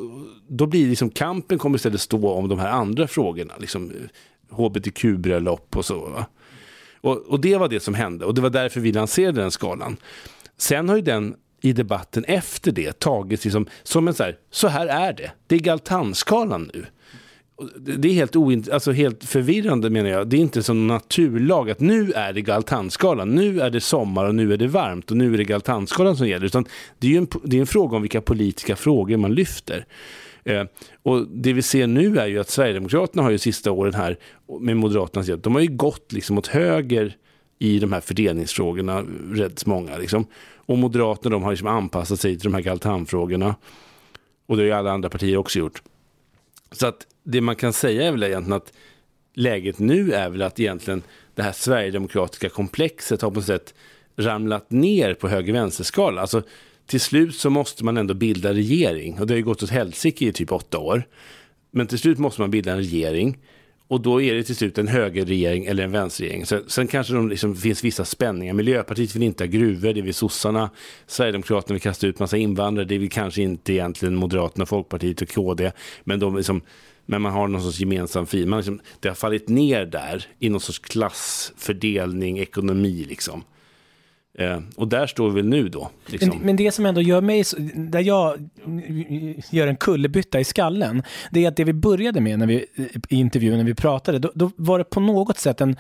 [0.48, 5.78] då blir liksom kampen kommer istället stå om de här andra frågorna, liksom eh, hbtq-bröllop
[5.78, 6.00] och så.
[6.00, 6.26] Va?
[7.02, 9.98] Och, och det var det som hände och det var därför vi lanserade den skalan.
[10.58, 14.68] Sen har ju den i debatten efter det tagits liksom, som en så här, så
[14.68, 16.86] här är det, det är Galtanskalan nu.
[17.78, 20.28] Det- är helt, oint- alltså helt förvirrande menar jag.
[20.28, 24.36] Det är inte som naturlag att nu är det Galtanskalan, nu är det sommar och
[24.36, 26.46] nu är det varmt och nu är det Galtanskalan som gäller.
[26.46, 26.66] Utan
[27.00, 29.86] det är ju en, det är en fråga om vilka politiska frågor man lyfter.
[30.44, 30.64] Eh,
[31.04, 34.18] och det vi ser nu är ju att Sverigedemokraterna har ju sista åren här
[34.60, 37.16] med Moderaternas hjälp, de har ju gått liksom åt höger
[37.60, 40.26] i de här fördelningsfrågorna, rätt många liksom.
[40.56, 43.56] Och Moderaterna de har liksom anpassat sig till de här Galtanfrågorna.
[44.48, 45.82] Och det har ju alla andra partier också gjort.
[46.72, 48.74] Så att det man kan säga är väl egentligen att
[49.34, 51.02] läget nu är väl att egentligen
[51.36, 53.74] det här sverigedemokratiska komplexet har på något sätt
[54.16, 56.22] ramlat ner på höger-vänster-skala.
[56.22, 56.42] Alltså
[56.86, 60.26] till slut så måste man ändå bilda regering och det har ju gått åt helsike
[60.26, 61.04] i typ åtta år.
[61.72, 63.38] Men till slut måste man bilda en regering
[63.88, 66.46] Och då är det till slut en högerregering eller en vänsterregering.
[66.46, 68.54] Så, sen kanske liksom, det liksom finns vissa spänningar.
[68.54, 70.70] Miljöpartiet vill inte ha gruvor, det vill sossarna.
[71.08, 75.72] Sverigedemokraterna vill kasta ut massa invandrare, det vill kanske inte egentligen Moderaterna, Folkpartiet och KD.
[76.04, 76.62] Men, de liksom,
[77.06, 78.58] men man har någon sorts gemensam fiende.
[78.58, 83.44] Liksom, det har fallit ner där i någon sorts klassfördelning, ekonomi liksom.
[84.40, 85.90] Eh, och där står vi väl nu då.
[86.06, 86.30] Liksom.
[86.30, 88.50] Men, men det som ändå gör mig, så- där jag
[89.52, 92.66] gör en kullerbytta i skallen, det är att det vi började med när vi,
[93.10, 95.76] i intervjun när vi pratade, då, då var det på något sätt en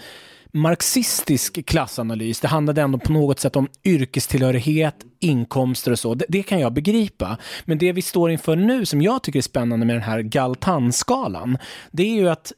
[0.53, 2.39] marxistisk klassanalys.
[2.39, 6.15] Det handlade ändå på något sätt om yrkestillhörighet, inkomster och så.
[6.15, 7.37] Det, det kan jag begripa.
[7.65, 11.57] Men det vi står inför nu som jag tycker är spännande med den här Galtan-skalan,
[11.91, 12.53] det är ju att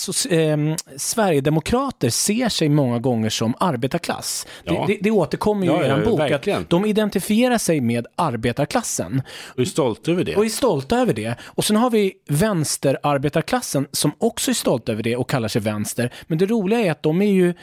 [0.00, 0.56] så, eh,
[0.96, 4.46] Sverigedemokrater ser sig många gånger som arbetarklass.
[4.64, 4.84] Ja.
[4.86, 6.20] Det, det, det återkommer ju Ja, i er bok.
[6.20, 6.62] verkligen.
[6.62, 9.22] Att de identifierar sig med arbetarklassen
[9.54, 10.36] Och är stolta över det.
[10.36, 11.34] och är stolta över det.
[11.44, 16.12] Och sen har vi vänsterarbetarklassen som också är stolta över det och kallar sig vänster.
[16.26, 17.54] Men det roliga är att de är ju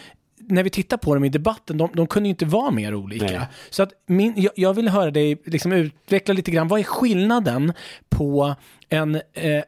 [0.48, 3.26] när vi tittar på dem i debatten, de, de kunde ju inte vara mer olika.
[3.26, 3.48] Nej.
[3.70, 7.74] Så att min, jag, jag vill höra dig liksom utveckla lite grann, vad är skillnaden
[8.10, 8.56] på
[8.90, 9.22] en eh,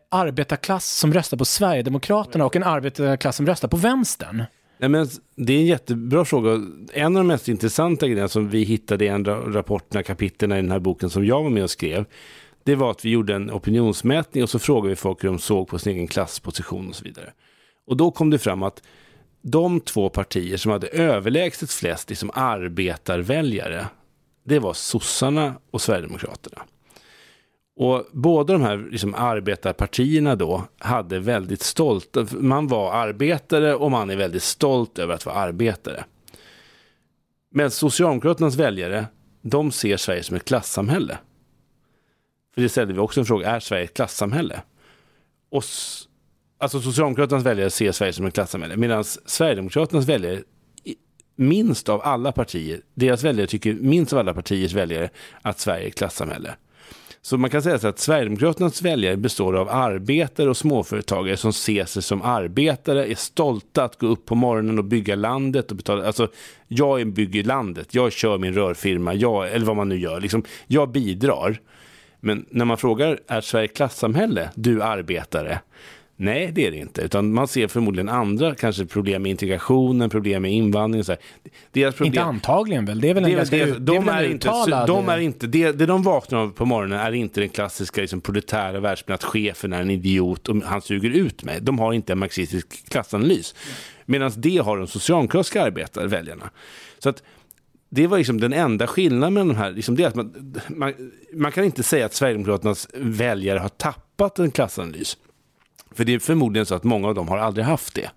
[0.09, 4.43] arbetarklass som röstar på Sverigedemokraterna och en arbetarklass som röstar på vänstern?
[4.77, 6.51] Nej, men det är en jättebra fråga.
[6.93, 10.51] En av de mest intressanta grejerna som vi hittade i en ra- rapport, när kapitlen
[10.51, 12.05] i den här boken som jag var med och skrev,
[12.63, 15.67] det var att vi gjorde en opinionsmätning och så frågade vi folk hur de såg
[15.67, 17.33] på sin egen klassposition och så vidare.
[17.87, 18.83] Och då kom det fram att
[19.41, 23.88] de två partier som hade överlägset flest liksom arbetarväljare,
[24.43, 26.62] det var sossarna och Sverigedemokraterna.
[27.75, 34.10] Och båda de här liksom arbetarpartierna då hade väldigt stolta, man var arbetare och man
[34.10, 36.04] är väldigt stolt över att vara arbetare.
[37.52, 39.06] Men Socialdemokraternas väljare,
[39.41, 41.17] de ser Sverige som ett klassamhälle.
[42.54, 44.62] För det ställde vi också en fråga, är Sverige ett klassamhälle?
[45.49, 45.63] Och
[46.59, 50.41] alltså Socialdemokraternas väljare ser Sverige som ett klassamhälle, medan Sverigedemokraternas väljare,
[51.35, 55.09] minst av alla partier, deras väljare tycker minst av alla partiers väljare
[55.41, 56.55] att Sverige är ett klassamhälle.
[57.21, 61.85] Så man kan säga så att Sverigedemokraternas väljare består av arbetare och småföretagare som ser
[61.85, 66.07] sig som arbetare, är stolta att gå upp på morgonen och bygga landet och betala.
[66.07, 66.27] Alltså,
[66.67, 70.21] jag bygger landet, jag kör min rörfirma, jag, eller vad man nu gör.
[70.21, 71.59] Liksom, jag bidrar.
[72.19, 75.59] Men när man frågar, är Sverige ett klassamhälle, du arbetare?
[76.21, 77.01] Nej, det är det inte.
[77.01, 80.99] Utan man ser förmodligen andra kanske problem med integrationen, problem med invandring.
[80.99, 81.21] och Så här.
[81.71, 83.01] Deras problem, Inte antagligen väl?
[83.01, 84.47] Det är väl en det, ganska det, ut- det de, är väl är en inte,
[84.47, 84.88] uttalad...
[84.88, 88.21] de är inte, det, det de vaknar av på morgonen är inte den klassiska liksom,
[88.21, 91.58] proletära världsbilden att chefen är en idiot och han suger ut mig.
[91.62, 93.55] De har inte en marxistisk klassanalys.
[94.05, 96.49] Medan det har de socialdemokratiska arbetarväljarna.
[96.99, 97.23] Så att
[97.89, 99.71] det var liksom den enda skillnaden med de här.
[99.71, 100.93] Liksom det att man, man,
[101.34, 105.17] man kan inte säga att Sverigedemokraternas väljare har tappat en klassanalys.
[105.91, 108.12] För det är förmodligen så att många av dem har aldrig haft det.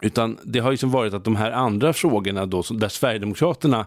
[0.00, 3.86] Utan det har liksom varit att de här andra frågorna då, där Sverigedemokraterna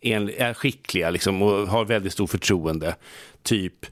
[0.00, 2.96] är, är skickliga liksom, och har väldigt stor förtroende,
[3.42, 3.86] typ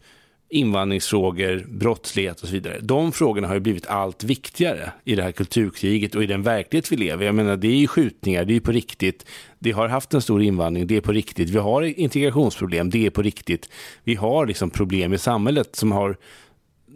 [0.48, 2.78] invandringsfrågor, brottslighet och så vidare.
[2.80, 6.92] De frågorna har ju blivit allt viktigare i det här kulturkriget och i den verklighet
[6.92, 7.26] vi lever i.
[7.26, 9.26] Jag menar, det är ju skjutningar, det är ju på riktigt.
[9.58, 11.50] Det har haft en stor invandring, det är på riktigt.
[11.50, 13.70] Vi har integrationsproblem, det är på riktigt.
[14.04, 16.16] Vi har liksom problem i samhället som har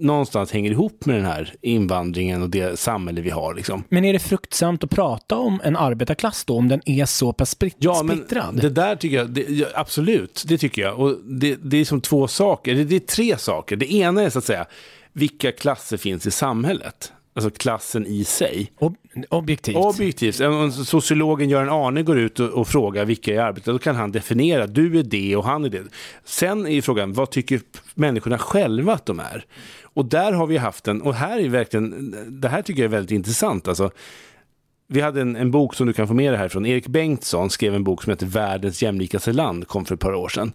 [0.00, 3.54] någonstans hänger ihop med den här invandringen och det samhälle vi har.
[3.54, 3.84] Liksom.
[3.88, 7.50] Men är det fruktsamt att prata om en arbetarklass då, om den är så pass
[7.50, 8.60] spritt, Ja, men splittrad?
[8.60, 10.98] det där tycker jag, det, absolut, det tycker jag.
[11.00, 13.76] Och det, det är som två saker, det, det är tre saker.
[13.76, 14.66] Det ena är så att säga,
[15.12, 17.12] vilka klasser finns i samhället?
[17.34, 18.72] Alltså klassen i sig.
[18.78, 18.94] Ob-
[19.28, 19.76] objektivt.
[19.76, 23.96] Objektivt, om sociologen Göran Arne går ut och, och frågar vilka är arbetare, då kan
[23.96, 25.82] han definiera, du är det och han är det.
[26.24, 27.60] Sen är ju frågan, vad tycker
[27.94, 29.44] människorna själva att de är?
[29.94, 32.96] Och där har vi haft en, och här är verkligen, det här tycker jag är
[32.96, 33.68] väldigt intressant.
[33.68, 33.90] Alltså,
[34.86, 36.66] vi hade en, en bok som du kan få med dig härifrån.
[36.66, 40.28] Erik Bengtsson skrev en bok som heter Världens jämlikaste land, kom för ett par år
[40.28, 40.52] sedan.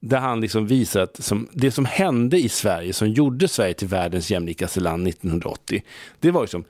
[0.00, 3.88] Där han liksom visar att som, det som hände i Sverige, som gjorde Sverige till
[3.88, 5.82] världens jämlikaste land 1980,
[6.20, 6.64] det var liksom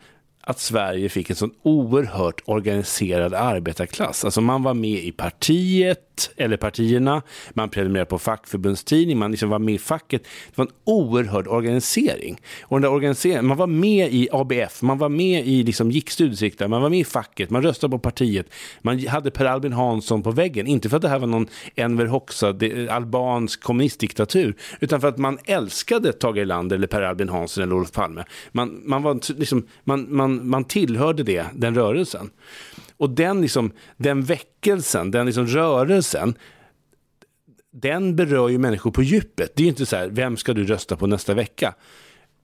[0.47, 4.25] att Sverige fick en sån oerhört organiserad arbetarklass.
[4.25, 7.23] Alltså man var med i partiet, eller partierna,
[7.55, 10.23] man prenumererade på fackförbundstidning, man liksom var med i facket.
[10.23, 12.41] Det var en oerhörd organisering.
[12.63, 16.11] Och den där organiseringen, man var med i ABF, man var med i, liksom, gick
[16.11, 18.47] studiecirklar, man var med i facket, man röstade på partiet,
[18.83, 20.67] man hade Per Albin Hansson på väggen.
[20.67, 22.55] Inte för att det här var någon Enver Hoxha,
[22.91, 27.93] albansk kommunistdiktatur, utan för att man älskade Tage Erlander eller Per Albin Hansson eller Olof
[27.93, 28.25] Palme.
[28.53, 32.31] Man, man, var, liksom, man, man, man tillhörde det, den rörelsen.
[32.97, 36.35] Och den, liksom, den väckelsen, den liksom rörelsen,
[37.73, 39.53] den berör ju människor på djupet.
[39.57, 41.75] Det är ju inte så här, vem ska du rösta på nästa vecka?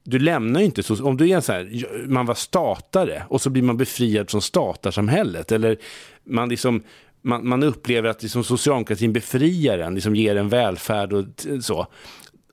[0.04, 3.50] du lämnar ju inte så, om du är så här, man var statare och så
[3.50, 5.76] blir man befriad från statarsamhället eller
[6.24, 6.82] man liksom
[7.22, 11.24] man, man upplever att liksom socialdemokratin befriar en, liksom ger en välfärd och
[11.60, 11.86] så.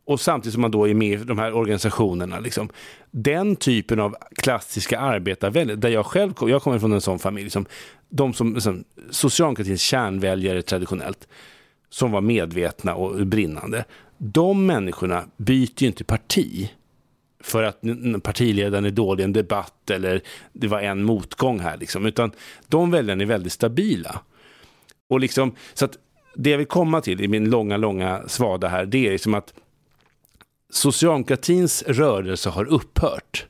[0.08, 2.40] Och samtidigt som man då är med i de här organisationerna.
[2.40, 2.70] Liksom.
[3.12, 7.66] Den typen av klassiska arbetarväljare, där jag själv jag kommer från en sån familj, liksom,
[8.10, 11.28] de som liksom, socialdemokratins kärnväljare traditionellt,
[11.90, 13.86] som var medvetna och brinnande.
[14.18, 16.72] De människorna byter ju inte parti
[17.40, 17.82] för att
[18.24, 20.22] partiledaren är dålig i en debatt eller
[20.54, 21.78] det var en motgång här.
[21.78, 22.06] Liksom.
[22.06, 22.32] Utan
[22.68, 24.22] de väljarna är väldigt stabila.
[25.10, 25.98] Och liksom, så att
[26.36, 29.54] det jag vill komma till i min långa, långa svada här, det är liksom att
[30.70, 33.46] socialdemokratins rörelse har upphört.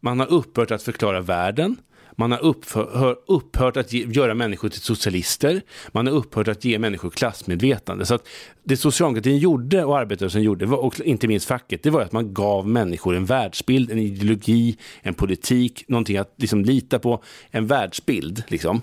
[0.00, 1.76] Man har upphört att förklara världen.
[2.16, 5.62] Man har upphör, upphört att ge, göra människor till socialister.
[5.92, 8.06] Man har upphört att ge människor klassmedvetande.
[8.06, 8.28] Så att
[8.64, 12.68] det socialdemokratin gjorde och arbetarrörelsen gjorde, och inte minst facket, det var att man gav
[12.68, 18.42] människor en världsbild, en ideologi, en politik, någonting att liksom lita på, en världsbild.
[18.48, 18.82] Liksom.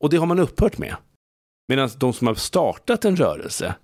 [0.00, 0.96] Och det har man upphört med.
[1.68, 3.74] Medan de som har startat en rörelse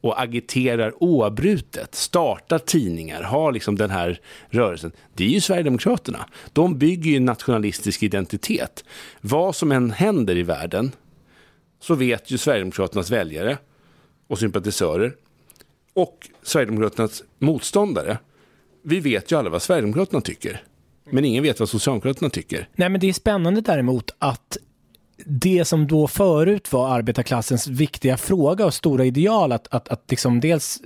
[0.00, 6.26] och agiterar oavbrutet, startar tidningar, har liksom den här rörelsen, det är ju Sverigedemokraterna.
[6.52, 8.84] De bygger ju en nationalistisk identitet.
[9.20, 10.92] Vad som än händer i världen
[11.80, 13.58] så vet ju Sverigedemokraternas väljare
[14.28, 15.14] och sympatisörer
[15.94, 18.18] och Sverigedemokraternas motståndare,
[18.82, 20.62] vi vet ju alla vad Sverigedemokraterna tycker.
[21.10, 22.68] Men ingen vet vad Socialdemokraterna tycker.
[22.74, 24.58] Nej, men det är spännande däremot att
[25.26, 30.40] det som då förut var arbetarklassens viktiga fråga och stora ideal, att, att, att liksom
[30.40, 30.80] dels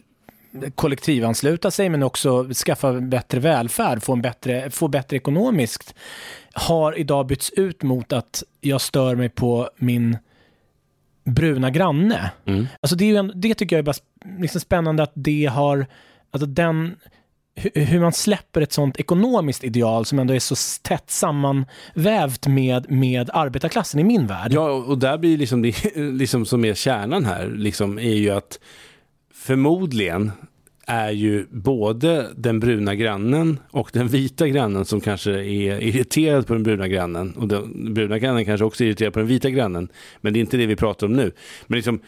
[0.74, 5.94] kollektivansluta sig men också skaffa bättre välfärd, få, en bättre, få bättre ekonomiskt,
[6.52, 10.18] har idag bytts ut mot att jag stör mig på min
[11.24, 12.30] bruna granne.
[12.44, 12.66] Mm.
[12.80, 15.86] Alltså det, är ju, det tycker jag är bara liksom spännande att det har,
[16.30, 16.96] alltså den
[17.56, 23.30] hur man släpper ett sånt ekonomiskt ideal som ändå är så tätt sammanvävt med, med
[23.32, 24.52] arbetarklassen i min värld.
[24.52, 28.58] Ja, och där blir liksom det liksom som är kärnan här, liksom, är ju att
[29.34, 30.32] förmodligen
[30.86, 36.52] är ju både den bruna grannen och den vita grannen som kanske är irriterad på
[36.52, 39.88] den bruna grannen och den bruna grannen kanske också är irriterad på den vita grannen.
[40.20, 41.32] Men det är inte det vi pratar om nu.
[41.66, 42.00] Men liksom,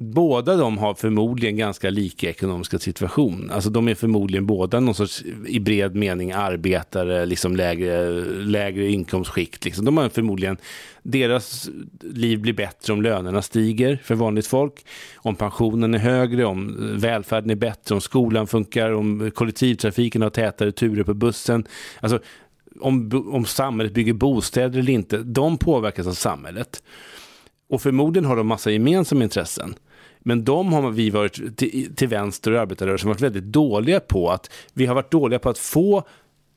[0.00, 3.50] båda de har förmodligen ganska lika ekonomiska situation.
[3.52, 8.10] Alltså de är förmodligen båda någon sorts i bred mening arbetare, liksom lägre,
[8.44, 9.64] lägre inkomstskikt.
[9.64, 9.84] Liksom.
[9.84, 10.56] De har förmodligen,
[11.02, 11.70] deras
[12.00, 14.84] liv blir bättre om lönerna stiger för vanligt folk.
[15.16, 20.72] Om pensionen är högre, om välfärden är bättre, om skolan funkar, om kollektivtrafiken har tätare
[20.72, 21.66] turer på bussen.
[22.00, 22.20] Alltså
[22.80, 26.82] om, om samhället bygger bostäder eller inte, de påverkas av samhället.
[27.70, 29.74] Och förmodligen har de massa gemensamma intressen.
[30.28, 34.50] Men de har vi varit till, till vänster och arbetarrörelsen varit väldigt dåliga på att
[34.72, 36.02] vi har varit dåliga på att få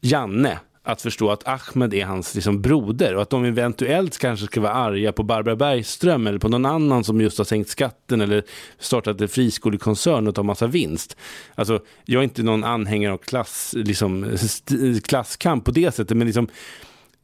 [0.01, 4.61] Janne att förstå att Ahmed är hans liksom, broder och att de eventuellt kanske ska
[4.61, 8.43] vara arga på Barbara Bergström eller på någon annan som just har sänkt skatten eller
[8.79, 11.17] startat en friskolekoncern och tar massa vinst.
[11.55, 14.37] Alltså, jag är inte någon anhängare av klass, liksom,
[15.03, 16.47] klasskamp på det sättet, men liksom,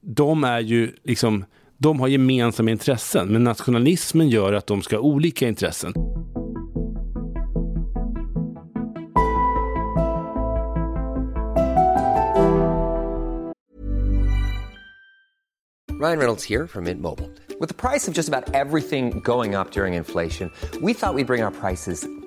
[0.02, 1.46] de är ju liksom
[1.78, 5.94] de har gemensamma intressen, men nationalismen gör att de ska ha olika intressen.
[16.02, 17.30] Ryan Reynolds här från Mint Mobile.
[17.60, 21.26] Med priset på nästan allt som går upp under inflationen, trodde vi att vi skulle
[21.26, 22.27] bring våra priser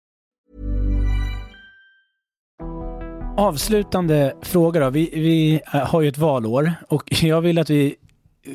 [3.41, 4.89] Avslutande fråga då.
[4.89, 7.95] Vi, vi eh, har ju ett valår och jag vill att vi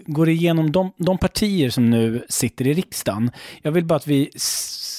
[0.06, 3.30] går igenom de, de partier som nu sitter i riksdagen.
[3.62, 4.30] Jag vill bara att vi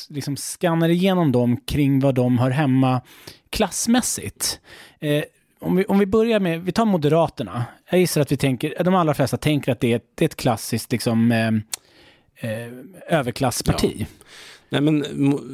[0.09, 3.01] liksom skannar igenom dem kring vad de hör hemma
[3.49, 4.59] klassmässigt.
[4.99, 5.23] Eh,
[5.59, 7.65] om, vi, om vi börjar med, vi tar Moderaterna.
[7.89, 10.35] Jag gissar att vi tänker, de allra flesta tänker att det är, det är ett
[10.35, 11.47] klassiskt liksom, eh,
[12.51, 12.71] eh,
[13.07, 14.07] överklassparti.
[14.69, 15.05] Nej, men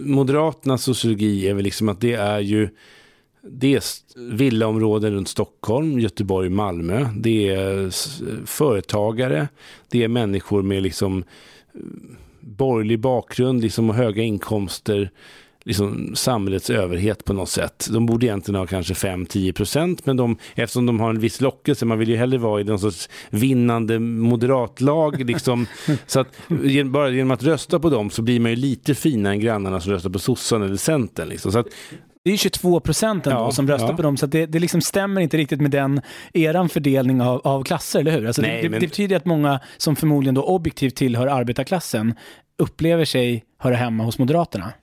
[0.06, 2.70] Moderaternas sociologi är väl liksom att det är ju
[3.48, 3.84] det är
[4.16, 7.08] villaområden runt Stockholm, Göteborg, Malmö.
[7.16, 7.90] Det är
[8.46, 9.48] företagare.
[9.90, 11.24] Det är människor med liksom
[11.74, 11.80] eh,
[12.40, 15.12] borgerlig bakgrund liksom, och höga inkomster
[15.66, 17.88] liksom samhällets överhet på något sätt.
[17.92, 21.86] De borde egentligen ha kanske 5-10 procent, men de, eftersom de har en viss lockelse,
[21.86, 25.26] man vill ju hellre vara i någon sorts vinnande moderatlag.
[25.26, 25.66] Liksom,
[26.08, 26.28] så att
[26.86, 29.92] bara genom att rösta på dem så blir man ju lite finare än grannarna som
[29.92, 31.30] röstar på sossarna eller centern.
[31.30, 31.52] Liksom.
[31.52, 31.68] Så att,
[32.24, 33.96] det är 22 procent ja, som röstar ja.
[33.96, 36.02] på dem, så det, det liksom stämmer inte riktigt med den
[36.34, 38.28] eran fördelning av, av klasser, eller hur?
[38.28, 38.80] Alltså Nej, det, men...
[38.80, 42.16] det, betyder att många som förmodligen då objektivt tillhör arbetarklassen
[42.58, 44.74] upplever sig höra hemma hos Moderaterna.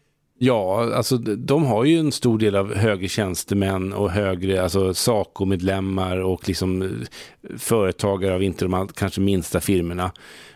[0.42, 6.16] Ja, alltså de har ju en stor del av högre tjänstemän och högre, alltså SACO-medlemmar
[6.16, 6.88] och liksom eh,
[7.58, 10.12] företagare av inte de kanske minsta firmorna.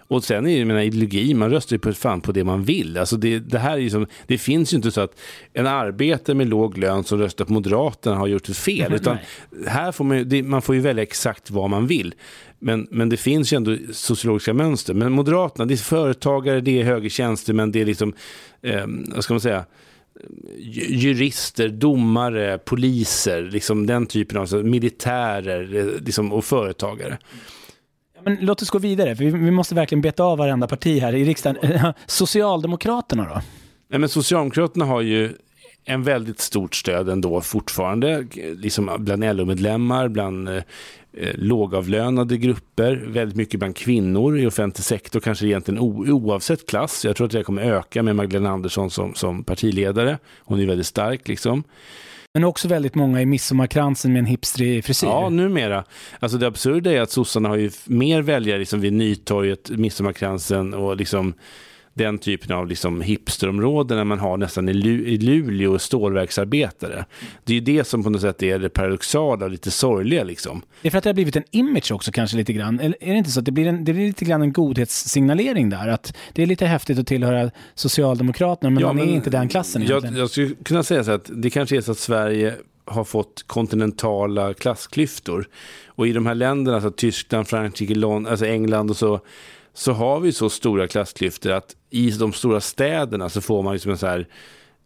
[0.09, 2.99] Och sen är det menar, ideologi, man röstar ju på, fan på det man vill.
[2.99, 5.21] Alltså det, det, här är som, det finns ju inte så att
[5.53, 8.93] en arbetare med låg lön som röstar på Moderaterna har gjort ett fel.
[8.95, 9.17] utan
[9.67, 12.15] här får man, det, man får ju välja exakt vad man vill.
[12.59, 14.95] Men, men det finns ju ändå sociologiska mönster.
[14.95, 18.15] Men Moderaterna, det är företagare, det är högre tjänstemän, det är liksom,
[18.63, 18.85] eh,
[19.15, 19.65] vad ska man säga,
[20.59, 27.19] jurister, domare, poliser, liksom den typen av alltså, militärer eh, liksom, och företagare.
[28.25, 31.15] Men låt oss gå vidare, för vi, vi måste verkligen beta av varenda parti här
[31.15, 31.93] i riksdagen.
[32.07, 33.41] Socialdemokraterna då?
[33.89, 35.33] Nej, men Socialdemokraterna har ju
[35.85, 40.55] en väldigt stort stöd ändå fortfarande, liksom bland LO-medlemmar, bland eh,
[41.13, 47.05] eh, lågavlönade grupper, väldigt mycket bland kvinnor i offentlig sektor, kanske egentligen oavsett klass.
[47.05, 50.19] Jag tror att det kommer öka med Magdalena Andersson som, som partiledare.
[50.45, 51.65] Hon är väldigt stark liksom.
[52.35, 55.07] Men också väldigt många i midsommarkransen med en hipstrig frisyr.
[55.07, 55.85] Ja, numera.
[56.19, 60.97] Alltså det absurda är att sossarna har ju mer väljare liksom vid Nytorget, midsommarkransen och
[60.97, 61.35] liksom
[61.95, 67.05] den typen av liksom hipsterområden när man har nästan i, Lu i Luleå stålverksarbetare.
[67.45, 70.25] Det är ju det som på något sätt är det paradoxala och lite sorgliga.
[70.25, 70.63] Liksom.
[70.83, 72.81] Det är för att det har blivit en image också kanske lite grann.
[72.81, 75.71] Eller är det inte så att det blir, en, det blir lite grann en godhetssignalering
[75.71, 75.89] där?
[75.89, 79.49] Att det är lite häftigt att tillhöra Socialdemokraterna men ja, man men, är inte den
[79.49, 80.15] klassen egentligen.
[80.15, 83.45] Jag, jag skulle kunna säga så att det kanske är så att Sverige har fått
[83.47, 85.49] kontinentala klassklyftor.
[85.87, 89.21] Och i de här länderna, alltså Tyskland, Frankrike, London, alltså England och så,
[89.75, 93.93] så har vi så stora klassklyftor att i de stora städerna så får man liksom
[93.93, 94.27] en så här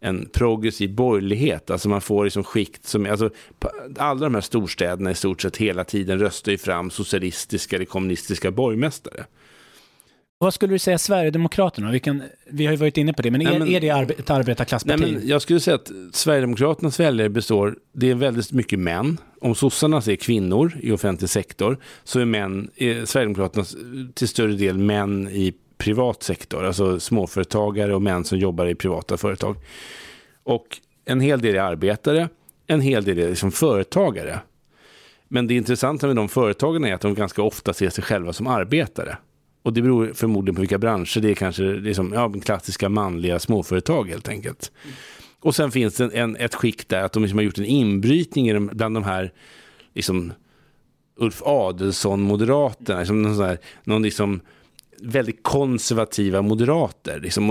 [0.01, 1.69] en progressiv borgerlighet.
[1.69, 3.29] Alltså man får liksom skikt som, alltså
[3.97, 8.51] alla de här storstäderna i stort sett hela tiden röstar ju fram socialistiska eller kommunistiska
[8.51, 9.25] borgmästare.
[10.41, 11.91] Vad skulle du säga Sverigedemokraterna?
[11.91, 13.89] Vi, kan, vi har ju varit inne på det, men är, nej, men, är det
[13.89, 14.99] arbe ett arbetarklassparti?
[15.01, 19.17] Nej, men jag skulle säga att Sverigedemokraternas väljare består, det är väldigt mycket män.
[19.41, 23.65] Om sossarna är kvinnor i offentlig sektor så är, män, är Sverigedemokraterna
[24.13, 29.17] till större del män i privat sektor, alltså småföretagare och män som jobbar i privata
[29.17, 29.55] företag.
[30.43, 32.29] Och en hel del är arbetare,
[32.67, 34.39] en hel del är liksom företagare.
[35.27, 38.47] Men det intressanta med de företagarna är att de ganska ofta ser sig själva som
[38.47, 39.17] arbetare.
[39.63, 41.19] Och det beror förmodligen på vilka branscher.
[41.19, 44.71] Det är kanske liksom, ja, klassiska manliga småföretag helt enkelt.
[45.39, 48.67] Och sen finns det en, ett skick där att de liksom har gjort en inbrytning
[48.67, 49.31] bland de här
[49.93, 50.33] liksom,
[51.17, 52.99] Ulf Adelsohn-moderaterna.
[52.99, 54.41] Liksom någon, här, någon liksom,
[55.01, 57.19] väldigt konservativa moderater.
[57.19, 57.49] Liksom,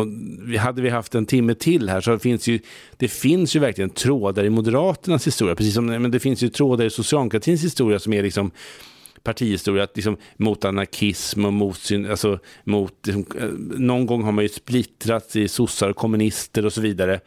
[0.59, 2.61] hade vi haft en timme till här så finns ju,
[2.97, 5.55] det finns ju verkligen trådar i Moderaternas historia.
[5.55, 8.51] Precis som men det finns ju trådar i socialdemokratins historia som är liksom
[9.23, 11.79] partihistoria att liksom, mot anarkism och mot,
[12.11, 13.49] alltså, mot liksom, eh,
[13.79, 17.21] någon gång har man ju splittrats i sossar och kommunister och så vidare.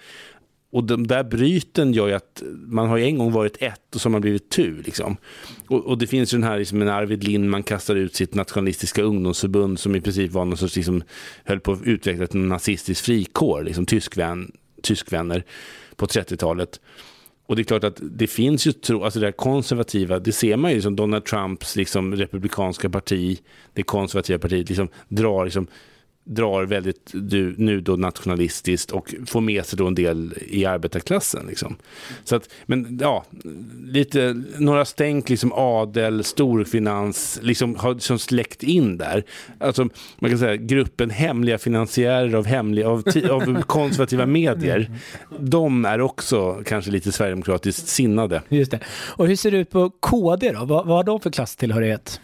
[0.72, 4.02] Och de där bryten gör ju att man har ju en gång varit ett och
[4.02, 4.82] så har man blivit tu.
[4.82, 5.18] Liksom.
[5.68, 9.02] Och, och, det finns ju den här, liksom, en Arvid Lindman kastar ut sitt nationalistiska
[9.02, 11.04] ungdomsförbund som i princip var någon sorts, liksom,
[11.46, 15.44] höll på att utveckla en nazistisk frikår, liksom tyskvän, tyskvänner
[15.96, 16.80] på 30-talet.
[17.46, 20.58] Och det är klart att det finns ju, tro, alltså det här konservativa, det ser
[20.58, 23.40] man ju som Donald Trumps liksom republikanska parti,
[23.74, 25.68] det konservativa partiet, liksom drar liksom
[26.24, 31.46] drar väldigt du, nu då nationalistiskt och får med sig då en del i arbetarklassen.
[31.48, 31.76] Liksom.
[32.24, 33.26] Så att, men ja,
[33.86, 39.24] lite, några stänk liksom adel, storfinans, liksom har liksom släckt in där.
[39.60, 39.88] Alltså,
[40.20, 44.92] man kan säga gruppen hemliga finansiärer av, hemliga, av, av konservativa medier.
[45.40, 48.42] De är också kanske lite sverigedemokratiskt sinnade.
[48.50, 48.80] Just det.
[49.10, 50.66] Och hur ser det ut på KD då?
[50.66, 52.22] Vad, vad har de för klasstillhörighet?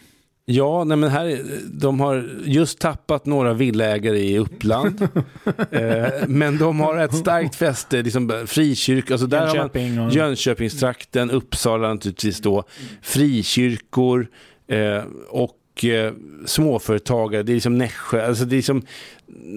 [0.50, 1.42] Ja, nej men här,
[1.72, 5.02] de har just tappat några villägare i Uppland.
[5.72, 11.32] eh, men de har ett starkt fäste, liksom frikyrka, alltså där Jönköping har man, Jönköpingstrakten,
[11.32, 12.64] Uppsala naturligtvis då,
[13.02, 14.28] frikyrkor
[14.68, 16.14] eh, och eh,
[16.46, 17.44] småföretagare.
[17.44, 18.28] Det är liksom Nässjö.
[18.28, 18.82] Alltså det är liksom,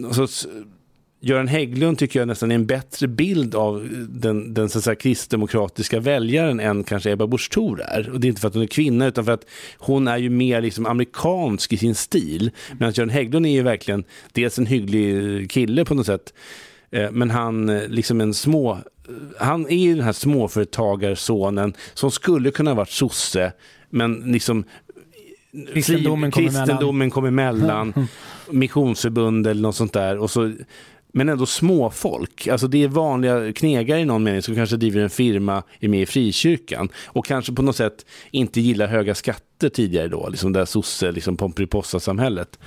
[0.06, 0.48] alltså,
[1.22, 6.60] Göran Hägglund tycker jag nästan är en bättre bild av den, den så kristdemokratiska väljaren
[6.60, 8.10] än kanske Ebba Busch Thor är.
[8.10, 9.46] Och det är inte för att hon är kvinna utan för att
[9.78, 12.50] hon är ju mer liksom amerikansk i sin stil.
[12.72, 16.34] Medan Göran Hägglund är ju verkligen dels en hygglig kille på något sätt.
[16.90, 18.78] Eh, men han eh, liksom en små
[19.38, 23.52] han är ju den här småföretagarsonen som skulle kunna varit sosse
[23.90, 24.64] men liksom
[25.72, 28.08] Kristendomen kom kristendomen kom emellan,
[28.50, 30.18] missionsförbund eller något sånt där.
[30.18, 30.52] Och så,
[31.12, 32.48] men ändå småfolk.
[32.48, 36.02] Alltså det är vanliga knegare i någon mening som kanske driver en firma, är med
[36.02, 40.58] i frikyrkan och kanske på något sätt inte gillar höga skatter tidigare då, liksom det
[40.58, 42.58] här sosse, liksom Pomperipossa-samhället.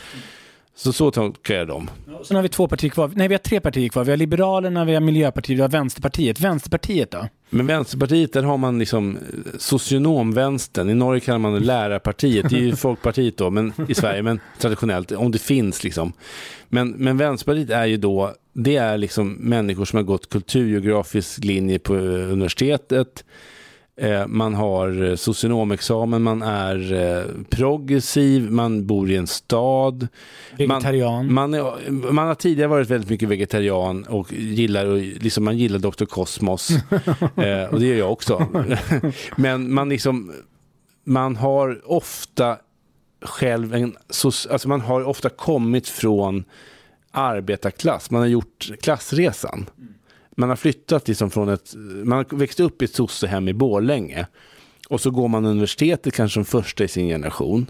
[0.75, 1.89] Så så tolkar jag dem.
[2.23, 3.11] Sen har vi två partier kvar.
[3.15, 4.03] Nej, vi har tre partier kvar.
[4.03, 6.39] Vi har Liberalerna, vi har Miljöpartiet, vi har Vänsterpartiet.
[6.39, 7.27] Vänsterpartiet då?
[7.49, 9.17] Men Vänsterpartiet, där har man liksom
[9.57, 10.89] socionomvänstern.
[10.89, 12.49] I Norge kallar man det lärarpartiet.
[12.49, 16.13] Det är ju Folkpartiet då, men i Sverige, men traditionellt, om det finns liksom.
[16.69, 21.79] Men, men Vänsterpartiet är ju då, det är liksom människor som har gått kulturgeografisk linje
[21.79, 23.23] på universitetet.
[23.95, 30.07] Eh, man har socionomexamen, man är eh, progressiv, man bor i en stad.
[30.57, 31.33] Vegetarian.
[31.33, 34.85] Man, man, är, man har tidigare varit väldigt mycket vegetarian och gillar,
[35.23, 36.05] liksom, man gillar Dr.
[36.05, 36.69] Cosmos.
[37.37, 38.47] eh, och det gör jag också.
[39.35, 40.33] Men man, liksom,
[41.03, 42.57] man har ofta
[43.21, 43.97] själv en,
[44.49, 46.43] alltså man har ofta kommit från
[47.11, 49.65] arbetarklass, man har gjort klassresan.
[50.35, 51.73] Man har flyttat liksom från ett,
[52.03, 54.27] man har växt upp i ett sossehem i Borlänge.
[54.89, 57.65] Och så går man universitetet kanske som första i sin generation.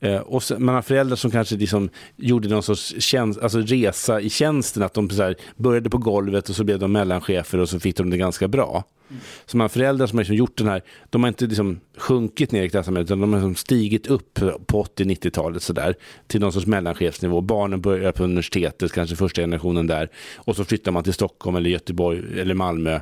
[0.00, 4.20] Eh, och så, man har föräldrar som kanske liksom gjorde någon sorts tjänst, alltså resa
[4.20, 7.68] i tjänsten, att de så här, började på golvet och så blev de mellanchefer och
[7.68, 8.84] så fick de det ganska bra.
[9.10, 9.22] Mm.
[9.46, 12.62] Så man föräldrar som har liksom gjort den här, de har inte liksom sjunkit ner
[12.62, 15.94] i klassamhället utan de har liksom stigit upp på 80-90-talet sådär
[16.26, 17.40] till någon sorts mellanchefsnivå.
[17.40, 21.70] Barnen börjar på universitetet, kanske första generationen där och så flyttar man till Stockholm eller
[21.70, 23.00] Göteborg eller Malmö.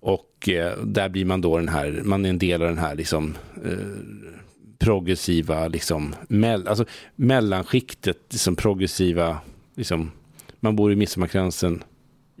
[0.00, 2.94] Och eh, där blir man då den här, man är en del av den här
[2.94, 4.20] liksom eh,
[4.80, 6.84] progressiva, liksom, mell, alltså
[7.16, 9.38] mellanskiktet, liksom progressiva,
[9.76, 10.10] liksom,
[10.60, 11.84] man bor i Midsommarkransen.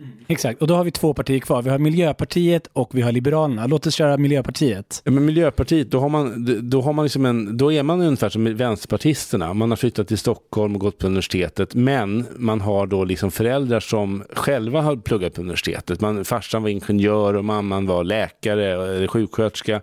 [0.00, 0.12] Mm.
[0.28, 1.62] Exakt, och då har vi två partier kvar.
[1.62, 3.66] Vi har Miljöpartiet och vi har Liberalerna.
[3.66, 5.02] Låt oss köra Miljöpartiet.
[5.04, 8.28] Ja, men Miljöpartiet, då, har man, då, har man liksom en, då är man ungefär
[8.28, 9.54] som vänsterpartisterna.
[9.54, 13.80] Man har flyttat till Stockholm och gått på universitetet, men man har då liksom föräldrar
[13.80, 16.00] som själva har pluggat på universitetet.
[16.00, 19.80] Man, farsan var ingenjör och mamman var läkare eller sjuksköterska,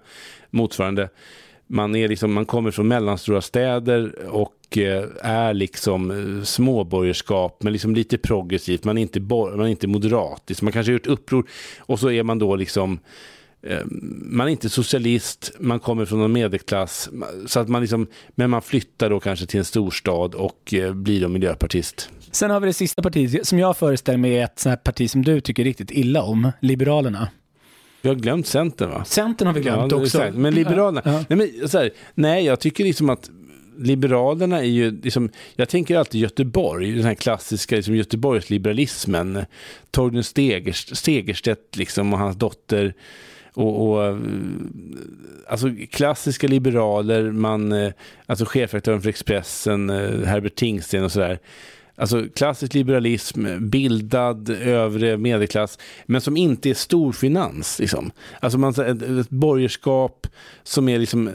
[0.50, 1.10] motsvarande
[1.68, 7.74] man, är liksom, man kommer från mellanstora städer och eh, är liksom eh, småborgerskap, men
[7.74, 8.84] liksom lite progressivt.
[8.84, 10.44] Man är inte, man är inte moderat.
[10.48, 11.50] Liksom man kanske har gjort uppror
[11.80, 13.00] och så är man då liksom
[13.62, 13.80] eh,
[14.22, 17.10] man är inte socialist, man kommer från en medelklass,
[17.46, 21.28] så att man liksom, men man flyttar då kanske till en storstad och blir då
[21.28, 22.10] miljöpartist.
[22.32, 25.24] Sen har vi det sista partiet som jag föreställer mig är ett sånt parti som
[25.24, 27.28] du tycker riktigt illa om, Liberalerna.
[28.02, 29.06] Vi har glömt Centern va?
[29.06, 30.32] Centern har vi glömt ja, också.
[30.34, 31.24] Men Liberalerna, ja.
[31.30, 33.30] nej, men, så här, nej jag tycker liksom att
[33.80, 39.46] Liberalerna är ju, liksom, jag tänker alltid Göteborg, den här klassiska liksom, Göteborgsliberalismen.
[39.92, 40.24] Torgny
[40.94, 42.94] Stegerstedt liksom, och hans dotter.
[43.54, 44.18] Och, och,
[45.48, 47.92] alltså klassiska liberaler, man, eh,
[48.26, 51.40] alltså chefredaktören för Expressen, eh, Herbert Tingsten och sådär.
[52.00, 57.80] Alltså klassisk liberalism, bildad övre medelklass, men som inte är storfinans.
[57.80, 58.12] Liksom.
[58.40, 60.28] Alltså man, ett, ett borgerskap
[60.64, 61.34] som är liksom eh,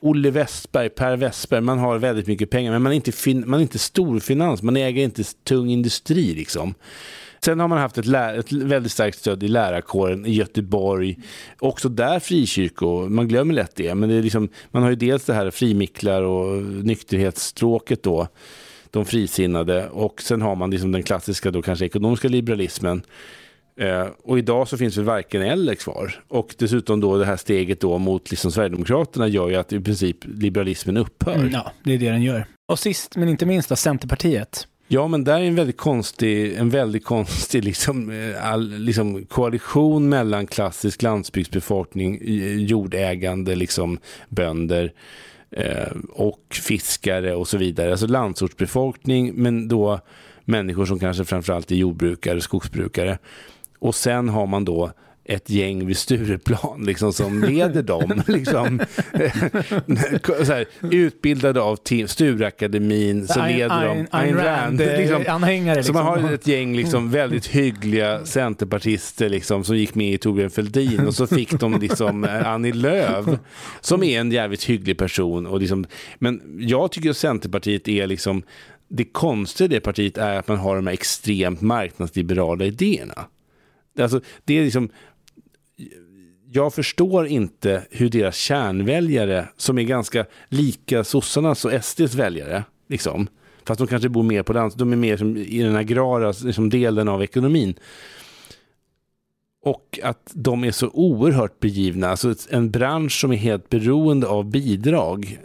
[0.00, 3.60] Olle Westberg, Per Westberg, man har väldigt mycket pengar, men man är inte, fin, man
[3.60, 6.34] är inte storfinans, man äger inte tung industri.
[6.34, 6.74] Liksom.
[7.44, 11.18] Sen har man haft ett, lär, ett väldigt starkt stöd i lärarkåren i Göteborg.
[11.58, 15.24] Också där frikyrkor, man glömmer lätt det, men det är liksom, man har ju dels
[15.24, 18.28] det här frimicklar och nykterhetsstråket då
[18.90, 23.02] de frisinnade och sen har man liksom den klassiska då kanske ekonomiska liberalismen.
[23.80, 26.14] Eh, och idag så finns väl varken eller kvar.
[26.28, 30.16] Och dessutom då det här steget då mot liksom Sverigedemokraterna gör ju att i princip
[30.24, 31.34] liberalismen upphör.
[31.34, 32.46] Mm, ja, det är det den gör.
[32.68, 34.66] Och sist men inte minst då, Centerpartiet.
[34.90, 40.08] Ja, men där är en väldigt konstig, en väldigt konstig liksom, eh, all, liksom koalition
[40.08, 42.20] mellan klassisk landsbygdsbefolkning,
[42.66, 44.90] jordägande liksom, bönder eh,
[45.50, 47.90] Eh, och fiskare och så vidare.
[47.90, 50.00] Alltså landsortsbefolkning, men då
[50.44, 53.18] människor som kanske framförallt är jordbrukare, skogsbrukare.
[53.78, 54.92] Och sen har man då
[55.28, 58.22] ett gäng vid Stureplan liksom, som leder dem.
[58.26, 58.80] liksom,
[60.48, 66.24] här, utbildade av Stureakademin så leder de Ayn- Rand, eh, liksom, anhängare, Så man liksom.
[66.24, 71.14] har ett gäng liksom, väldigt hyggliga centerpartister liksom, som gick med i Torbjörn Fälldin och
[71.14, 73.26] så fick de liksom, eh, Annie Lööf
[73.80, 75.46] som är en jävligt hygglig person.
[75.46, 75.86] Och liksom,
[76.18, 78.42] men jag tycker att Centerpartiet är liksom
[78.88, 83.26] det konstiga i det partiet är att man har de här extremt marknadsliberala idéerna.
[84.00, 84.88] Alltså, det är liksom,
[86.52, 93.28] jag förstår inte hur deras kärnväljare, som är ganska lika sossarnas och SDs väljare, liksom,
[93.64, 97.08] fast de kanske bor mer på lands, de är mer i den agrara liksom, delen
[97.08, 97.74] av ekonomin.
[99.62, 104.50] Och att de är så oerhört begivna, alltså en bransch som är helt beroende av
[104.50, 105.38] bidrag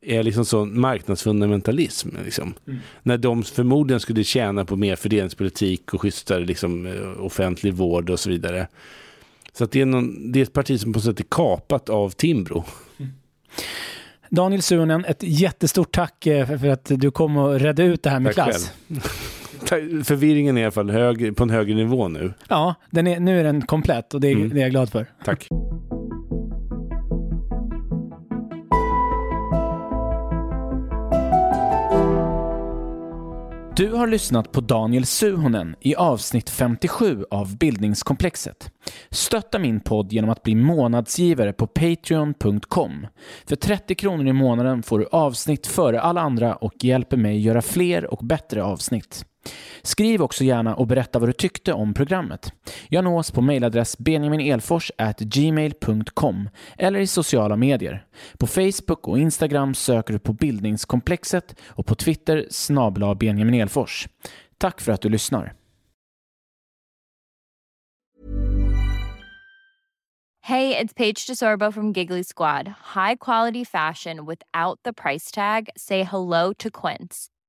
[0.00, 2.08] är liksom sån marknadsfundamentalism.
[2.24, 2.54] Liksom.
[3.02, 8.20] När de förmodligen skulle tjäna på mer fördelningspolitik och schysstare liksom, eh, offentlig vård och
[8.20, 8.68] så vidare.
[9.52, 12.64] Så det, är någon, det är ett parti som på sätt är kapat av Timbro.
[14.30, 18.10] Daniel Suhonen, ett jättestort tack eh, för för att du kom och redde ut det
[18.10, 18.72] här med Tack klass.
[19.68, 20.04] själv.
[20.04, 22.32] Förvirringen är i alla fall hög, på en högre nivå nu.
[22.48, 24.48] Ja, den är, nu är den komplett och det, är- Mm.
[24.48, 25.06] det är jag glad för.
[25.24, 25.48] Tack.
[33.78, 38.70] Du har lyssnat på Daniel Suhonen i avsnitt 57 av Bildningskomplexet.
[39.10, 43.06] Stötta min podd genom att bli månadsgivare på Patreon.com.
[43.46, 47.62] För 30 kronor i månaden får du avsnitt före alla andra och hjälper mig göra
[47.62, 49.24] fler och bättre avsnitt.
[49.82, 52.52] Skriv också gärna och berätta vad du tyckte om programmet.
[52.88, 58.04] Jag nås på mejladress benjaminelfors@gmail.com eller i sociala medier.
[58.38, 64.08] På Facebook och Instagram söker du på Bildningskomplexet och på Twitter snabla Benjamin Elfors.
[64.58, 65.54] Tack för att du lyssnar.
[70.48, 72.66] Hej, det är Paige DeSorbo från Giggly Squad.
[72.94, 75.68] High quality fashion without the price tag.
[75.76, 77.37] Say hello to Quince.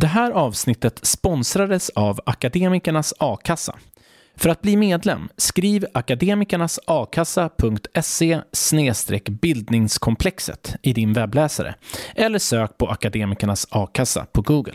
[0.00, 3.76] Det här avsnittet sponsrades av Akademikernas A-kassa.
[4.36, 8.40] För att bli medlem, skriv akademikernasakassa.se
[9.28, 11.74] bildningskomplexet i din webbläsare
[12.14, 14.74] eller sök på Akademikernas A-kassa på Google.